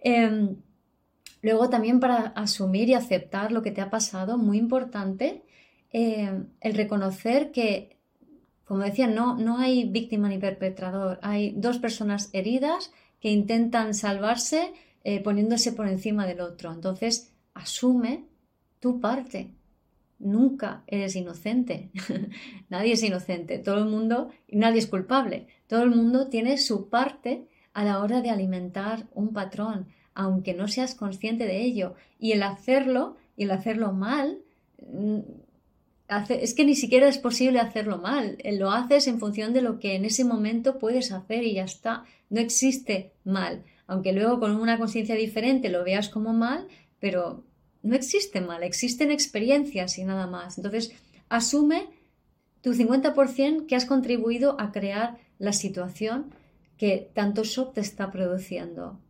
Em, 0.00 0.56
luego 1.40 1.70
también 1.70 1.98
para 1.98 2.28
asumir 2.36 2.88
y 2.88 2.94
aceptar 2.94 3.52
lo 3.52 3.62
que 3.62 3.70
te 3.70 3.80
ha 3.80 3.90
pasado, 3.90 4.38
muy 4.38 4.58
importante, 4.58 5.44
em, 5.90 6.48
el 6.60 6.74
reconocer 6.74 7.52
que, 7.52 7.96
como 8.64 8.82
decía, 8.82 9.06
no, 9.06 9.36
no 9.36 9.58
hay 9.58 9.84
víctima 9.88 10.28
ni 10.28 10.38
perpetrador, 10.38 11.18
hay 11.22 11.52
dos 11.56 11.78
personas 11.78 12.30
heridas 12.32 12.92
que 13.20 13.30
intentan 13.30 13.94
salvarse 13.94 14.72
eh, 15.04 15.20
poniéndose 15.20 15.72
por 15.72 15.88
encima 15.88 16.26
del 16.26 16.40
otro. 16.40 16.72
Entonces, 16.72 17.32
asume 17.54 18.26
tu 18.78 19.00
parte, 19.00 19.54
nunca 20.22 20.84
eres 20.86 21.16
inocente. 21.16 21.90
nadie 22.70 22.92
es 22.92 23.02
inocente. 23.02 23.58
Todo 23.58 23.78
el 23.78 23.86
mundo, 23.86 24.30
nadie 24.48 24.78
es 24.78 24.86
culpable. 24.86 25.48
Todo 25.66 25.82
el 25.82 25.90
mundo 25.90 26.28
tiene 26.28 26.58
su 26.58 26.88
parte 26.88 27.46
a 27.74 27.84
la 27.84 28.00
hora 28.00 28.20
de 28.22 28.30
alimentar 28.30 29.06
un 29.14 29.32
patrón, 29.32 29.88
aunque 30.14 30.54
no 30.54 30.68
seas 30.68 30.94
consciente 30.94 31.46
de 31.46 31.62
ello. 31.62 31.94
Y 32.18 32.32
el 32.32 32.42
hacerlo, 32.42 33.16
y 33.36 33.44
el 33.44 33.50
hacerlo 33.50 33.92
mal, 33.92 34.38
mm, 34.86 35.20
es 36.28 36.54
que 36.54 36.64
ni 36.64 36.74
siquiera 36.74 37.08
es 37.08 37.18
posible 37.18 37.58
hacerlo 37.58 37.98
mal. 37.98 38.38
Lo 38.44 38.70
haces 38.70 39.06
en 39.08 39.18
función 39.18 39.52
de 39.52 39.62
lo 39.62 39.78
que 39.78 39.94
en 39.94 40.04
ese 40.04 40.24
momento 40.24 40.78
puedes 40.78 41.10
hacer 41.10 41.42
y 41.44 41.54
ya 41.54 41.64
está. 41.64 42.04
No 42.28 42.40
existe 42.40 43.12
mal. 43.24 43.64
Aunque 43.86 44.12
luego 44.12 44.38
con 44.38 44.54
una 44.56 44.78
conciencia 44.78 45.14
diferente 45.14 45.70
lo 45.70 45.84
veas 45.84 46.08
como 46.08 46.32
mal, 46.32 46.68
pero 47.00 47.44
no 47.82 47.94
existe 47.94 48.40
mal, 48.40 48.62
existen 48.62 49.10
experiencias 49.10 49.98
y 49.98 50.04
nada 50.04 50.26
más. 50.26 50.58
Entonces, 50.58 50.92
asume 51.28 51.88
tu 52.60 52.74
50% 52.74 53.66
que 53.66 53.76
has 53.76 53.86
contribuido 53.86 54.60
a 54.60 54.72
crear 54.72 55.18
la 55.38 55.52
situación 55.52 56.32
que 56.76 57.10
tanto 57.14 57.44
shock 57.44 57.74
te 57.74 57.80
está 57.80 58.10
produciendo. 58.10 59.00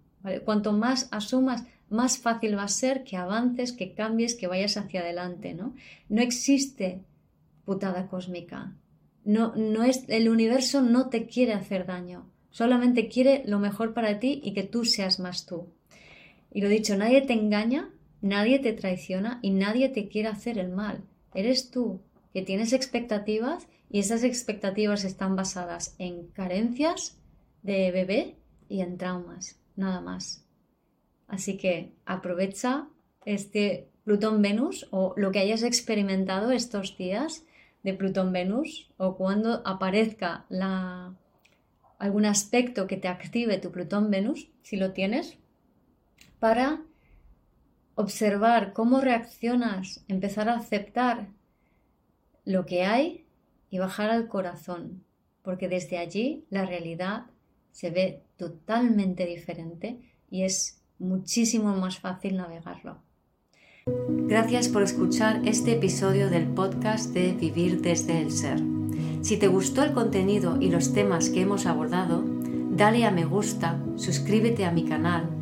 Cuanto 0.44 0.72
más 0.72 1.08
asumas, 1.10 1.64
más 1.88 2.18
fácil 2.18 2.56
va 2.56 2.64
a 2.64 2.68
ser 2.68 3.04
que 3.04 3.16
avances, 3.16 3.72
que 3.72 3.92
cambies, 3.92 4.34
que 4.34 4.46
vayas 4.46 4.76
hacia 4.76 5.00
adelante. 5.00 5.54
¿no? 5.54 5.74
no 6.08 6.22
existe 6.22 7.02
putada 7.64 8.08
cósmica. 8.08 8.74
No, 9.24 9.54
no 9.54 9.84
es, 9.84 10.04
el 10.08 10.28
universo 10.28 10.82
no 10.82 11.08
te 11.08 11.26
quiere 11.26 11.52
hacer 11.52 11.86
daño, 11.86 12.28
solamente 12.50 13.08
quiere 13.08 13.44
lo 13.46 13.60
mejor 13.60 13.94
para 13.94 14.18
ti 14.18 14.40
y 14.42 14.52
que 14.52 14.64
tú 14.64 14.84
seas 14.84 15.20
más 15.20 15.46
tú. 15.46 15.68
Y 16.52 16.60
lo 16.60 16.68
dicho, 16.68 16.96
nadie 16.96 17.22
te 17.22 17.32
engaña, 17.34 17.88
nadie 18.22 18.58
te 18.60 18.72
traiciona 18.72 19.38
y 19.42 19.50
nadie 19.50 19.90
te 19.90 20.08
quiere 20.08 20.28
hacer 20.28 20.56
el 20.56 20.70
mal. 20.70 21.02
Eres 21.34 21.70
tú 21.70 22.00
que 22.32 22.42
tienes 22.42 22.72
expectativas 22.72 23.66
y 23.90 23.98
esas 23.98 24.24
expectativas 24.24 25.04
están 25.04 25.36
basadas 25.36 25.94
en 25.98 26.28
carencias 26.28 27.18
de 27.62 27.90
bebé 27.90 28.36
y 28.68 28.80
en 28.80 28.96
traumas, 28.96 29.60
nada 29.76 30.00
más. 30.00 30.46
Así 31.28 31.58
que 31.58 31.92
aprovecha 32.06 32.88
este 33.24 33.88
Plutón-Venus 34.04 34.88
o 34.90 35.14
lo 35.16 35.30
que 35.30 35.40
hayas 35.40 35.62
experimentado 35.62 36.52
estos 36.52 36.96
días 36.96 37.44
de 37.82 37.94
Plutón-Venus 37.94 38.90
o 38.96 39.16
cuando 39.16 39.62
aparezca 39.66 40.46
algún 41.98 42.24
aspecto 42.24 42.86
que 42.86 42.96
te 42.96 43.08
active 43.08 43.58
tu 43.58 43.70
Plutón-Venus, 43.70 44.48
si 44.62 44.76
lo 44.76 44.92
tienes, 44.92 45.38
para 46.38 46.82
observar 47.94 48.72
cómo 48.72 49.00
reaccionas, 49.00 50.04
empezar 50.08 50.48
a 50.48 50.56
aceptar 50.56 51.28
lo 52.44 52.66
que 52.66 52.84
hay 52.84 53.24
y 53.70 53.78
bajar 53.78 54.10
al 54.10 54.28
corazón, 54.28 55.04
porque 55.42 55.68
desde 55.68 55.98
allí 55.98 56.44
la 56.50 56.64
realidad 56.66 57.26
se 57.72 57.90
ve 57.90 58.22
totalmente 58.36 59.26
diferente 59.26 59.98
y 60.30 60.42
es 60.42 60.80
muchísimo 60.98 61.74
más 61.74 61.98
fácil 61.98 62.36
navegarlo. 62.36 62.98
Gracias 63.86 64.68
por 64.68 64.82
escuchar 64.82 65.42
este 65.44 65.72
episodio 65.72 66.30
del 66.30 66.46
podcast 66.46 67.12
de 67.12 67.32
Vivir 67.32 67.80
desde 67.82 68.20
el 68.20 68.30
Ser. 68.30 68.60
Si 69.22 69.36
te 69.36 69.48
gustó 69.48 69.82
el 69.82 69.92
contenido 69.92 70.60
y 70.60 70.70
los 70.70 70.92
temas 70.92 71.30
que 71.30 71.40
hemos 71.40 71.66
abordado, 71.66 72.24
dale 72.70 73.04
a 73.04 73.10
me 73.10 73.24
gusta, 73.24 73.80
suscríbete 73.96 74.64
a 74.64 74.72
mi 74.72 74.84
canal, 74.84 75.41